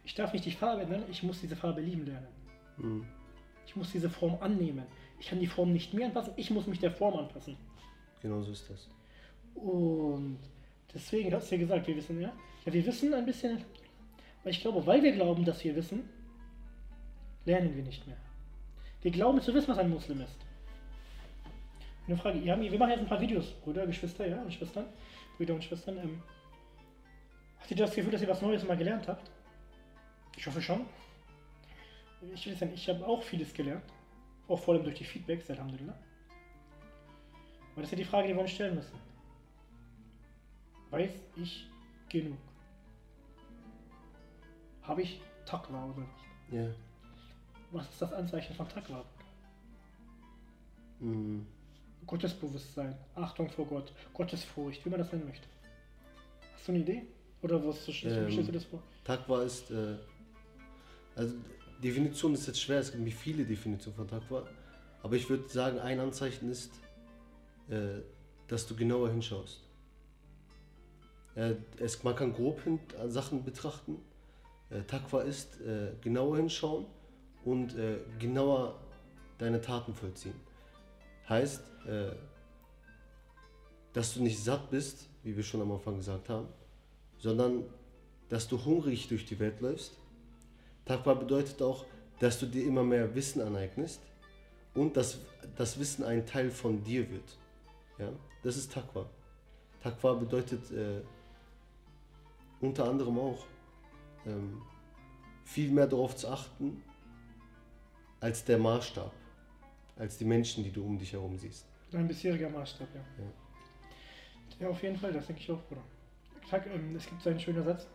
Ich 0.03 0.15
darf 0.15 0.33
nicht 0.33 0.45
die 0.45 0.51
Farbe 0.51 0.83
ändern, 0.83 1.03
ich 1.09 1.23
muss 1.23 1.41
diese 1.41 1.55
Farbe 1.55 1.81
lieben 1.81 2.05
lernen. 2.05 2.27
Mhm. 2.77 3.05
Ich 3.65 3.75
muss 3.75 3.91
diese 3.91 4.09
Form 4.09 4.37
annehmen. 4.41 4.83
Ich 5.19 5.27
kann 5.27 5.39
die 5.39 5.47
Form 5.47 5.71
nicht 5.71 5.93
mir 5.93 6.07
anpassen, 6.07 6.33
ich 6.37 6.49
muss 6.49 6.65
mich 6.67 6.79
der 6.79 6.91
Form 6.91 7.17
anpassen. 7.17 7.57
Genau 8.21 8.41
so 8.41 8.51
ist 8.51 8.69
das. 8.69 8.89
Und 9.55 10.39
deswegen 10.93 11.33
hast 11.33 11.49
du 11.49 11.55
ja 11.55 11.61
gesagt, 11.61 11.87
wir 11.87 11.95
wissen 11.95 12.21
ja. 12.21 12.31
Ja, 12.65 12.73
wir 12.73 12.85
wissen 12.85 13.13
ein 13.13 13.25
bisschen, 13.25 13.63
weil 14.43 14.51
ich 14.51 14.61
glaube, 14.61 14.85
weil 14.85 15.01
wir 15.01 15.11
glauben, 15.11 15.45
dass 15.45 15.63
wir 15.63 15.75
wissen, 15.75 16.09
lernen 17.45 17.75
wir 17.75 17.83
nicht 17.83 18.05
mehr. 18.05 18.17
Wir 19.01 19.11
glauben 19.11 19.41
zu 19.41 19.53
wissen, 19.53 19.69
was 19.69 19.77
ein 19.77 19.89
Muslim 19.89 20.21
ist. 20.21 20.35
Eine 22.07 22.17
Frage, 22.17 22.43
wir 22.43 22.55
machen 22.55 22.89
jetzt 22.89 23.01
ein 23.01 23.07
paar 23.07 23.21
Videos, 23.21 23.51
Brüder, 23.63 23.85
Geschwister, 23.85 24.27
ja, 24.27 24.41
und 24.41 24.53
Schwestern, 24.53 24.85
Brüder 25.37 25.53
und 25.53 25.63
Schwestern. 25.63 25.97
Ähm, 25.99 26.21
habt 27.59 27.71
ihr 27.71 27.77
das 27.77 27.93
Gefühl, 27.93 28.11
dass 28.11 28.21
ihr 28.21 28.27
was 28.27 28.41
Neues 28.41 28.63
mal 28.65 28.75
gelernt 28.75 29.07
habt? 29.07 29.29
Ich 30.35 30.45
hoffe 30.47 30.61
schon. 30.61 30.85
Ich 32.33 32.45
will 32.45 32.55
sagen, 32.55 32.71
ich 32.73 32.89
habe 32.89 33.05
auch 33.05 33.21
vieles 33.21 33.53
gelernt. 33.53 33.83
Auch 34.47 34.59
vor 34.59 34.73
allem 34.73 34.83
durch 34.83 34.95
die 34.95 35.03
Feedbacks, 35.03 35.49
Alhamdulillah. 35.49 35.93
Aber 35.93 37.81
das 37.81 37.85
ist 37.85 37.91
ja 37.91 37.97
die 37.97 38.03
Frage, 38.03 38.27
die 38.27 38.33
wir 38.33 38.41
uns 38.41 38.51
stellen 38.51 38.75
müssen. 38.75 39.08
Weiß 40.91 41.11
ich 41.35 41.67
genug? 42.09 42.37
Habe 44.81 45.03
ich 45.03 45.21
Takwa 45.45 45.85
oder 45.85 45.99
nicht? 45.99 46.11
Ja. 46.51 46.67
Was 47.71 47.87
ist 47.89 48.01
das 48.01 48.13
Anzeichen 48.13 48.55
von 48.55 48.67
Takwa? 48.67 49.05
Mhm. 50.99 51.45
Gottesbewusstsein, 52.07 52.97
Achtung 53.15 53.49
vor 53.49 53.67
Gott, 53.67 53.93
Gottesfurcht, 54.13 54.83
wie 54.83 54.89
man 54.89 54.99
das 54.99 55.11
nennen 55.11 55.27
möchte. 55.27 55.47
Hast 56.55 56.67
du 56.67 56.71
eine 56.71 56.81
Idee? 56.81 57.03
Oder 57.41 57.63
was 57.65 57.87
ähm, 57.87 57.93
stellst 57.93 58.47
du 58.47 58.51
das 58.51 58.65
vor? 58.65 58.81
Takwa 59.03 59.43
ist, 59.43 59.69
äh, 59.69 59.95
also 61.15 61.35
Definition 61.83 62.33
ist 62.33 62.47
jetzt 62.47 62.61
schwer, 62.61 62.79
es 62.79 62.91
gibt 62.91 63.13
viele 63.13 63.45
Definitionen 63.45 63.95
von 63.95 64.07
Takwa, 64.07 64.47
aber 65.03 65.15
ich 65.15 65.29
würde 65.29 65.47
sagen, 65.47 65.79
ein 65.79 65.99
Anzeichen 65.99 66.49
ist, 66.49 66.71
äh, 67.69 68.01
dass 68.47 68.65
du 68.65 68.75
genauer 68.75 69.09
hinschaust. 69.11 69.68
Äh, 71.35 71.55
es, 71.79 72.03
man 72.03 72.15
kann 72.15 72.33
grob 72.33 72.61
hin, 72.63 72.79
Sachen 73.07 73.43
betrachten. 73.43 73.97
Äh, 74.69 74.81
Takwa 74.81 75.21
ist 75.21 75.59
äh, 75.61 75.91
genauer 76.01 76.37
hinschauen 76.37 76.85
und 77.45 77.75
äh, 77.77 77.97
genauer 78.19 78.79
deine 79.37 79.61
Taten 79.61 79.93
vollziehen. 79.93 80.35
Heißt, 81.27 81.61
äh, 81.87 82.11
dass 83.93 84.13
du 84.13 84.23
nicht 84.23 84.43
satt 84.43 84.69
bist, 84.69 85.07
wie 85.23 85.35
wir 85.35 85.43
schon 85.43 85.61
am 85.61 85.71
Anfang 85.71 85.97
gesagt 85.97 86.29
haben, 86.29 86.47
sondern 87.17 87.63
dass 88.29 88.47
du 88.47 88.63
hungrig 88.63 89.07
durch 89.07 89.25
die 89.25 89.39
Welt 89.39 89.59
läufst 89.61 89.99
Takwa 90.89 91.13
bedeutet 91.13 91.61
auch, 91.61 91.85
dass 92.19 92.39
du 92.39 92.47
dir 92.47 92.65
immer 92.65 92.83
mehr 92.83 93.13
Wissen 93.13 93.43
aneignest 93.43 94.01
und 94.73 94.97
dass 94.97 95.19
das 95.55 95.77
Wissen 95.77 96.03
ein 96.03 96.25
Teil 96.25 96.49
von 96.49 96.83
dir 96.83 97.07
wird. 97.11 97.37
Ja? 97.99 98.09
Das 98.41 98.57
ist 98.57 98.73
Takwa. 98.73 99.07
Takwa 99.83 100.13
bedeutet 100.13 100.71
äh, 100.71 101.01
unter 102.61 102.89
anderem 102.89 103.17
auch 103.17 103.45
ähm, 104.25 104.61
viel 105.45 105.71
mehr 105.71 105.87
darauf 105.87 106.15
zu 106.15 106.27
achten, 106.29 106.83
als 108.19 108.43
der 108.43 108.57
Maßstab, 108.57 109.11
als 109.97 110.17
die 110.17 110.25
Menschen, 110.25 110.63
die 110.63 110.71
du 110.71 110.83
um 110.83 110.97
dich 110.97 111.13
herum 111.13 111.37
siehst. 111.37 111.65
Dein 111.91 112.07
bisheriger 112.07 112.49
Maßstab, 112.49 112.87
ja. 112.93 113.01
Ja, 113.23 114.65
ja 114.65 114.69
auf 114.69 114.81
jeden 114.83 114.97
Fall, 114.97 115.13
das 115.13 115.25
denke 115.27 115.41
ich 115.41 115.51
auch, 115.51 115.61
Bruder. 115.63 115.83
Ähm, 116.51 116.95
es 116.95 117.05
gibt 117.05 117.21
so 117.21 117.29
einen 117.29 117.39
schönen 117.39 117.63
Satz. 117.63 117.87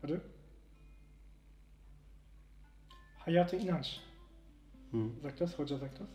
Warte. 0.00 0.20
Hayate 3.24 3.56
inanç. 3.56 4.00
Hı. 4.92 5.10
Sagt 5.22 5.40
das, 5.40 5.58
Hoca 5.58 5.78
sagt 5.78 6.00
das. 6.00 6.08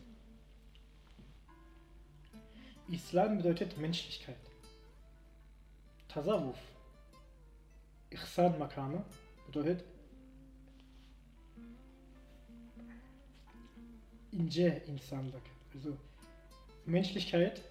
Islam 2.87 3.37
bedeutet 3.37 3.77
Menschlichkeit. 3.77 4.37
Tasawuf. 6.07 6.57
Ihsan 8.11 8.57
Makame 8.57 9.03
bedeutet 9.47 9.83
ince 14.31 14.81
insanlık. 14.87 15.41
Also 15.75 15.97
Menschlichkeit 16.85 17.61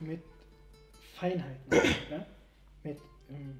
mit 0.00 0.20
Feinheiten. 1.14 1.70
ja? 2.10 2.26
mit, 2.84 2.98
ähm, 3.30 3.58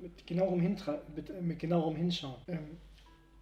mit, 0.00 0.26
genauerem 0.26 0.60
Hintra 0.60 1.02
mit, 1.14 1.42
mit 1.42 1.58
genauerem 1.58 1.96
Hinschauen. 1.96 2.40
Ähm, 2.48 2.78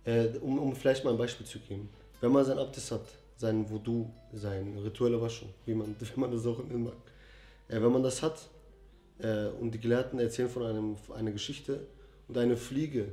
Äh, 0.05 0.37
um, 0.43 0.59
um 0.59 0.77
vielleicht 0.77 1.03
mal 1.03 1.13
ein 1.13 1.19
Beispiel 1.19 1.47
zu 1.47 1.59
geben. 1.61 1.89
Wenn 2.21 2.31
man 2.31 2.45
sein 2.45 2.59
Abdest 2.59 2.91
hat, 2.91 3.07
sein 3.37 3.69
Voodoo, 3.71 4.11
seine 4.33 4.85
rituelle 4.85 5.21
Waschung, 5.21 5.49
wie 5.65 5.75
man, 5.75 5.97
wie 6.01 6.21
man 6.21 6.31
das 6.31 6.47
auch 6.47 6.59
nennen 6.59 6.85
mag. 6.85 6.97
Äh, 7.69 7.81
wenn 7.81 7.93
man 7.93 8.03
das 8.03 8.23
hat 8.23 8.49
äh, 9.25 9.49
und 9.59 9.73
die 9.73 9.81
Gelehrten 9.81 10.19
erzählen 10.19 10.51
von 10.51 10.65
einem, 10.65 10.97
einer 11.15 11.33
Geschichte 11.33 11.87
und 12.29 12.37
eine 12.37 12.57
Fliege 12.57 13.13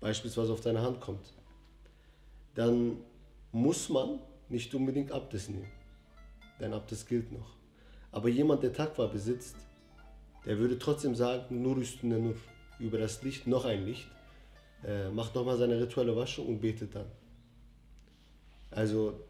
beispielsweise 0.00 0.52
auf 0.52 0.60
deine 0.60 0.82
Hand 0.82 1.00
kommt, 1.00 1.32
dann 2.54 2.98
muss 3.52 3.88
man 3.88 4.18
nicht 4.48 4.74
unbedingt 4.74 5.12
Abdest 5.12 5.50
nehmen. 5.50 5.70
Dein 6.58 6.72
Abdest 6.72 7.08
gilt 7.08 7.32
noch. 7.32 7.54
Aber 8.10 8.28
jemand, 8.28 8.62
der 8.62 8.72
Takwa 8.72 9.06
besitzt, 9.06 9.56
der 10.44 10.58
würde 10.58 10.78
trotzdem 10.78 11.14
sagen, 11.14 11.62
nur 11.62 11.78
ist 11.78 12.02
nur 12.02 12.34
über 12.78 12.98
das 12.98 13.22
Licht 13.22 13.46
noch 13.46 13.64
ein 13.64 13.84
Licht, 13.84 14.08
äh, 14.84 15.08
macht 15.10 15.34
nochmal 15.34 15.56
seine 15.56 15.80
rituelle 15.80 16.14
Waschung 16.16 16.46
und 16.46 16.60
betet 16.60 16.94
dann. 16.94 17.10
Also 18.70 19.25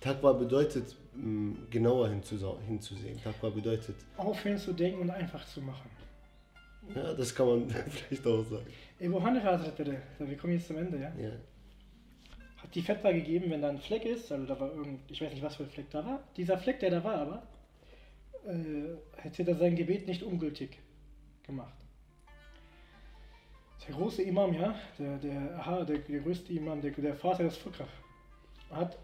Takwa 0.00 0.32
bedeutet 0.32 0.94
mh, 1.14 1.68
genauer 1.70 2.08
hinzusehen. 2.08 3.20
Takwa 3.22 3.50
bedeutet, 3.50 3.96
aufhören 4.16 4.58
zu 4.58 4.72
denken 4.72 5.00
und 5.00 5.10
einfach 5.10 5.46
zu 5.46 5.60
machen. 5.60 5.90
ja, 6.94 7.14
das 7.14 7.34
kann 7.34 7.46
man 7.46 7.70
vielleicht 7.90 8.26
auch 8.26 8.44
sagen. 8.44 8.66
Ebu 8.98 9.22
Hanifa 9.22 9.52
Hazretleri, 9.52 9.96
so, 10.18 10.28
wir 10.28 10.36
kommen 10.36 10.54
jetzt 10.54 10.68
zum 10.68 10.78
Ende, 10.78 10.98
ja? 10.98 11.12
Ja. 11.18 11.32
Hat 12.58 12.74
die 12.74 12.82
Fetwa 12.82 13.12
gegeben, 13.12 13.50
wenn 13.50 13.62
da 13.62 13.68
ein 13.68 13.78
Fleck 13.78 14.04
ist, 14.04 14.32
also 14.32 14.46
da 14.46 14.58
war 14.58 14.72
irgend, 14.72 15.10
ich 15.10 15.20
weiß 15.20 15.30
nicht, 15.32 15.42
was 15.42 15.56
für 15.56 15.64
ein 15.64 15.70
Fleck 15.70 15.90
da 15.90 16.04
war. 16.04 16.22
Dieser 16.36 16.56
Fleck, 16.58 16.80
der 16.80 16.90
da 16.90 17.04
war, 17.04 17.14
aber, 17.16 17.42
äh, 18.46 19.20
hätte 19.20 19.46
er 19.46 19.56
sein 19.56 19.76
Gebet 19.76 20.06
nicht 20.06 20.22
ungültig 20.22 20.78
gemacht. 21.42 21.74
Der 23.86 23.94
große 23.94 24.22
Imam, 24.22 24.52
ja, 24.54 24.74
der, 24.98 25.18
der, 25.18 25.58
aha, 25.58 25.84
der, 25.84 25.98
der 25.98 26.20
größte 26.20 26.52
Imam, 26.52 26.80
der, 26.80 26.90
der 26.90 27.14
Vater 27.14 27.44
des 27.44 27.56
Fiqh, 27.56 27.84
hat 28.70 28.98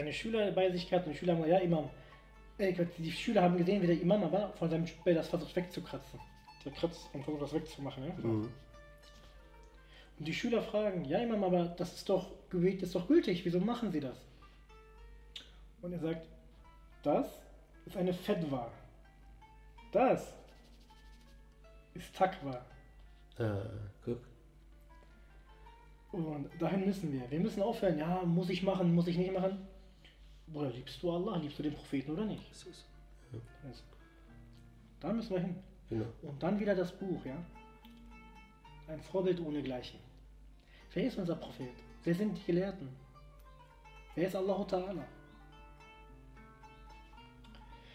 seine 0.00 0.12
Schüler 0.14 0.50
bei 0.52 0.70
sich 0.70 0.88
gehabt 0.88 1.06
und 1.06 1.12
die 1.12 1.18
Schüler 1.18 1.34
haben 1.36 1.46
ja, 1.46 1.58
Imam, 1.58 1.90
die 2.58 3.12
Schüler 3.12 3.42
haben 3.42 3.58
gesehen, 3.58 3.82
wie 3.82 3.86
der 3.86 4.00
Imam 4.00 4.24
aber 4.24 4.50
von 4.54 4.70
seinem 4.70 4.86
Spell 4.86 5.14
das 5.14 5.28
versucht 5.28 5.54
wegzukratzen. 5.54 6.18
Der 6.64 6.72
kratzt 6.72 7.08
und 7.12 7.22
versucht 7.22 7.42
das 7.42 7.52
wegzumachen, 7.52 8.04
ja. 8.04 8.14
Mhm. 8.14 8.48
Und 10.18 10.28
die 10.28 10.32
Schüler 10.32 10.62
fragen, 10.62 11.04
ja 11.04 11.18
Imam, 11.18 11.44
aber 11.44 11.64
das 11.64 11.94
ist 11.94 12.08
doch 12.08 12.30
Gebet 12.48 12.82
ist 12.82 12.94
doch 12.94 13.06
gültig, 13.06 13.44
wieso 13.44 13.60
machen 13.60 13.92
sie 13.92 14.00
das? 14.00 14.16
Und 15.82 15.92
er 15.92 15.98
sagt, 15.98 16.26
das 17.02 17.26
ist 17.86 17.96
eine 17.96 18.12
Fetwa. 18.12 18.70
Das 19.92 20.34
ist 21.94 22.14
Takwa. 22.14 22.64
Ah, 23.38 23.62
guck. 24.04 24.20
Und 26.12 26.50
dahin 26.58 26.84
müssen 26.86 27.12
wir. 27.12 27.30
Wir 27.30 27.40
müssen 27.40 27.62
aufhören, 27.62 27.98
ja, 27.98 28.22
muss 28.24 28.50
ich 28.50 28.62
machen, 28.62 28.94
muss 28.94 29.06
ich 29.06 29.16
nicht 29.16 29.32
machen. 29.32 29.66
Bruder, 30.52 30.70
liebst 30.70 31.02
du 31.02 31.10
Allah, 31.12 31.36
liebst 31.36 31.58
du 31.58 31.62
den 31.62 31.74
Propheten 31.74 32.10
oder 32.12 32.24
nicht? 32.24 32.50
Das 32.50 32.64
ist, 32.64 32.84
Also, 33.64 33.82
da 35.00 35.12
müssen 35.12 35.30
wir 35.30 35.40
hin. 35.40 35.56
genau. 35.88 36.06
Und 36.22 36.42
dann 36.42 36.58
wieder 36.58 36.74
das 36.74 36.92
Buch, 36.92 37.24
ja. 37.24 37.36
Ein 38.88 39.00
Vorbild 39.00 39.40
ohnegleichen. 39.40 40.00
Wer 40.92 41.04
ist 41.06 41.18
unser 41.18 41.36
Prophet? 41.36 41.70
Wer 42.02 42.14
sind 42.14 42.36
die 42.36 42.44
Gelehrten? 42.44 42.88
Wer 44.16 44.26
ist 44.26 44.34
Allah 44.34 44.62
Ta'ala? 44.62 45.04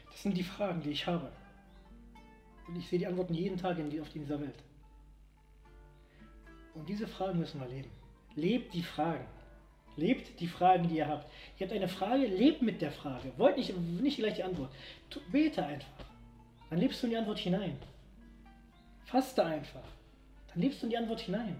Das 0.10 0.24
sind 0.24 0.38
die 0.38 0.44
Fragen, 0.44 0.82
die 0.82 0.91
ich 0.91 1.06
habe. 1.06 1.30
Und 2.68 2.78
ich 2.78 2.88
sehe 2.88 3.00
die 3.00 3.06
Antworten 3.08 3.34
jeden 3.34 3.58
Tag 3.58 3.78
in 3.78 3.89
die, 3.89 4.00
auf 4.00 4.10
dieser 4.10 4.39
Welt. 4.39 4.63
Und 6.74 6.88
diese 6.88 7.08
Fragen 7.08 7.39
müssen 7.39 7.60
wir 7.60 7.68
leben. 7.68 7.91
Lebt 8.36 8.74
die 8.74 8.84
Fragen. 8.84 9.26
Lebt 9.98 10.40
die 10.40 10.48
Fragen, 10.48 10.88
die 10.90 10.98
ihr 10.98 11.08
habt. 11.08 11.30
Ihr 11.58 11.68
habt 11.68 11.76
eine 11.76 11.88
Frage, 11.88 12.26
lebt 12.28 12.62
mit 12.62 12.82
der 12.82 12.92
Frage. 12.92 13.32
Wollt 13.38 13.58
nicht, 13.58 13.78
nicht 13.78 14.18
gleich 14.18 14.36
die 14.36 14.44
Antwort. 14.44 14.72
Tu, 15.10 15.20
bete 15.32 15.66
einfach. 15.66 16.06
Dann 16.70 16.80
lebst 16.80 17.02
du 17.02 17.08
in 17.08 17.12
die 17.12 17.18
Antwort 17.18 17.40
hinein. 17.40 17.78
Faste 19.06 19.46
einfach. 19.46 19.88
Dann 20.54 20.62
lebst 20.62 20.82
du 20.82 20.88
in 20.88 20.90
die 20.90 20.98
Antwort 20.98 21.22
hinein. 21.22 21.56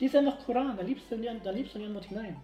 Lies 0.00 0.14
einfach 0.14 0.38
Koran, 0.44 0.76
dann 0.76 0.86
lebst 0.86 1.10
du 1.10 1.16
in 1.16 1.22
die, 1.22 1.28
dann 1.42 1.56
lebst 1.56 1.74
du 1.74 1.78
in 1.78 1.84
die 1.84 1.88
Antwort 1.88 2.06
hinein. 2.06 2.36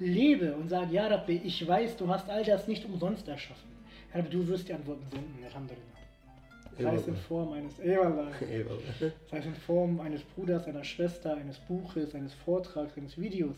Lebe 0.00 0.54
und 0.54 0.68
sag, 0.68 0.90
Ja 0.90 1.06
Rabbi, 1.06 1.40
ich 1.44 1.66
weiß, 1.66 1.96
du 1.96 2.08
hast 2.08 2.28
all 2.28 2.44
das 2.44 2.66
nicht 2.68 2.84
umsonst 2.84 3.26
erschaffen. 3.28 3.68
Rabbi, 4.14 4.28
du 4.28 4.46
wirst 4.46 4.68
die 4.68 4.72
Antworten 4.72 5.04
senden, 5.10 5.44
Alhamdulillah. 5.44 5.82
Sei 6.78 6.94
es 6.94 7.08
in 7.08 7.16
Form 7.16 7.52
eines. 7.52 7.78
Eyvallah. 7.80 8.30
sei 9.30 9.38
es 9.38 9.46
in 9.46 9.54
Form 9.54 10.00
eines 10.00 10.22
Bruders, 10.22 10.66
einer 10.66 10.84
Schwester, 10.84 11.36
eines 11.36 11.58
Buches, 11.58 12.14
eines 12.14 12.34
Vortrags, 12.34 12.96
eines 12.96 13.18
Videos. 13.18 13.56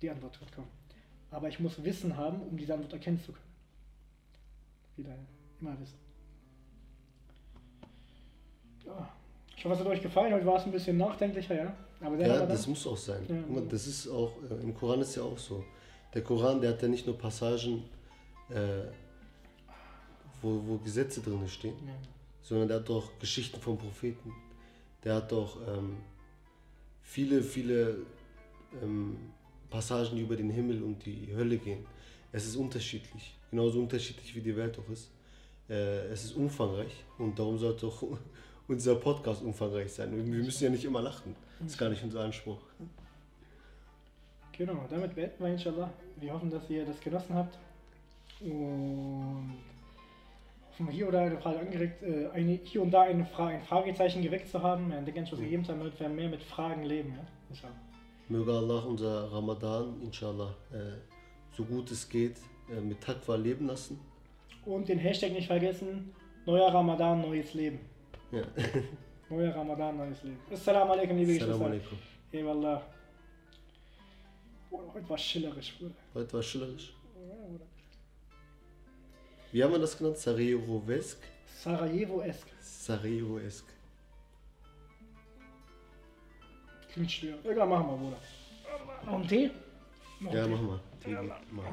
Die 0.00 0.10
Antwort 0.10 0.40
wird 0.40 0.52
kommen. 0.52 0.68
Aber 1.30 1.48
ich 1.48 1.60
muss 1.60 1.82
Wissen 1.82 2.16
haben, 2.16 2.40
um 2.42 2.56
diese 2.56 2.74
Antwort 2.74 2.92
erkennen 2.92 3.20
zu 3.20 3.32
können. 3.32 3.44
Wieder 4.96 5.14
immer 5.60 5.78
Wissen. 5.80 5.98
Ja. 8.86 9.12
Ich 9.56 9.64
hoffe, 9.64 9.74
es 9.74 9.80
hat 9.80 9.86
euch 9.86 10.02
gefallen. 10.02 10.32
Heute 10.32 10.46
war 10.46 10.56
es 10.56 10.64
ein 10.64 10.72
bisschen 10.72 10.96
nachdenklicher, 10.96 11.54
ja. 11.54 11.74
Aber 12.00 12.16
Ja, 12.16 12.46
das 12.46 12.66
muss 12.66 12.86
auch 12.86 12.96
sein. 12.96 13.22
Ja. 13.28 13.60
Das 13.68 13.86
ist 13.86 14.08
auch, 14.08 14.32
äh, 14.48 14.62
im 14.62 14.72
Koran 14.74 15.00
ist 15.00 15.16
ja 15.16 15.22
auch 15.22 15.38
so. 15.38 15.64
Der 16.14 16.22
Koran, 16.22 16.60
der 16.60 16.70
hat 16.70 16.82
ja 16.82 16.88
nicht 16.88 17.06
nur 17.06 17.18
Passagen, 17.18 17.82
äh, 18.50 18.84
wo, 20.40 20.62
wo 20.64 20.78
Gesetze 20.78 21.20
drin 21.20 21.46
stehen, 21.48 21.74
ja. 21.86 21.92
sondern 22.40 22.68
der 22.68 22.76
hat 22.78 22.90
auch 22.90 23.18
Geschichten 23.18 23.60
von 23.60 23.76
Propheten. 23.76 24.32
Der 25.04 25.16
hat 25.16 25.32
auch 25.32 25.56
ähm, 25.66 25.96
viele, 27.02 27.42
viele 27.42 27.98
ähm, 28.82 29.16
Passagen, 29.70 30.16
die 30.16 30.22
über 30.22 30.36
den 30.36 30.50
Himmel 30.50 30.82
und 30.82 31.04
die 31.04 31.28
Hölle 31.34 31.58
gehen. 31.58 31.84
Es 32.32 32.46
ist 32.46 32.56
unterschiedlich, 32.56 33.34
genauso 33.50 33.80
unterschiedlich 33.80 34.34
wie 34.34 34.40
die 34.40 34.56
Welt 34.56 34.78
auch 34.78 34.90
ist. 34.90 35.10
Äh, 35.68 36.06
es 36.08 36.24
ist 36.24 36.36
umfangreich 36.36 37.04
und 37.18 37.38
darum 37.38 37.58
sollte 37.58 37.86
auch 37.86 38.02
unser 38.68 38.94
Podcast 38.96 39.42
umfangreich 39.42 39.92
sein. 39.92 40.14
Wir 40.14 40.22
müssen 40.22 40.64
ja 40.64 40.70
nicht 40.70 40.84
immer 40.84 41.02
lachen. 41.02 41.34
Das 41.60 41.72
ist 41.72 41.78
gar 41.78 41.88
nicht 41.88 42.02
unser 42.02 42.20
Anspruch. 42.20 42.58
Genau, 44.52 44.86
damit 44.90 45.14
beenden 45.14 45.44
wir 45.44 45.52
inshallah. 45.52 45.90
Wir 46.16 46.32
hoffen, 46.32 46.50
dass 46.50 46.68
ihr 46.68 46.84
das 46.84 47.00
genossen 47.00 47.34
habt. 47.34 47.56
Und 48.40 49.54
hoffen 50.70 50.88
hier 50.88 51.08
oder 51.08 51.20
eine 51.20 51.38
Frage 51.38 51.60
angeregt, 51.60 52.02
äh, 52.02 52.28
eine, 52.32 52.58
hier 52.64 52.82
und 52.82 52.90
da 52.90 53.02
eine 53.02 53.24
Fra 53.24 53.48
ein 53.48 53.62
Fragezeichen 53.62 54.22
geweckt 54.22 54.48
zu 54.48 54.62
haben. 54.62 54.90
Denke 54.90 55.22
ich, 55.22 55.32
was 55.32 55.38
gegeben 55.38 55.66
haben, 55.66 55.78
damit 55.78 55.98
wir 55.98 56.08
mehr 56.08 56.28
mit 56.28 56.42
Fragen 56.42 56.84
leben. 56.84 57.10
Ja? 57.10 57.26
Inshallah. 57.50 57.87
Möge 58.28 58.52
Allah 58.52 58.84
unser 58.84 59.32
Ramadan, 59.32 60.00
inshallah, 60.02 60.54
äh, 60.72 60.98
so 61.56 61.64
gut 61.64 61.90
es 61.90 62.08
geht, 62.08 62.36
äh, 62.70 62.80
mit 62.80 63.00
Takwa 63.00 63.36
leben 63.36 63.66
lassen. 63.66 63.98
Und 64.66 64.88
den 64.88 64.98
Hashtag 64.98 65.32
nicht 65.32 65.46
vergessen, 65.46 66.14
neuer 66.44 66.72
Ramadan, 66.72 67.22
neues 67.22 67.54
Leben. 67.54 67.80
Ja. 68.30 68.42
Neuer 69.30 69.54
Ramadan, 69.54 69.96
neues 69.98 70.22
Leben. 70.22 70.38
Assalamu 70.50 70.92
alaikum, 70.92 71.16
liebe 71.18 71.32
Assalamu 71.32 71.64
Geschwister. 71.64 71.88
alaikum. 71.90 71.98
Eyvallah. 72.32 72.82
Bruder, 74.70 74.94
heute 74.94 75.08
war 75.10 75.18
schillerisch, 75.18 75.78
Bruder. 75.78 75.94
Heute 76.14 76.32
war 76.32 76.42
schillerisch. 76.42 76.94
Ja, 77.14 77.34
Bruder. 77.46 77.64
Wie 79.52 79.62
haben 79.64 79.72
wir 79.72 79.78
das 79.78 79.96
genannt? 79.98 80.16
Sarajevo-esk? 80.18 81.18
Sarajevo-esk. 81.62 82.46
Sarajevo-esk. 82.60 83.64
Klingt 86.92 87.10
schwer. 87.12 87.34
Egal, 87.44 87.66
machen 87.66 87.86
wir, 87.88 87.96
Bruder. 87.96 88.16
Noch 89.04 89.14
einen 89.14 89.28
Tee? 89.28 89.50
Noch 90.20 90.32
ja, 90.32 90.44
einen 90.44 90.54
Tee. 90.54 90.62
mach 90.62 90.68
mal. 90.68 90.80
Tee 91.02 91.10
ja, 91.12 91.22
mach 91.22 91.64
mal. 91.64 91.72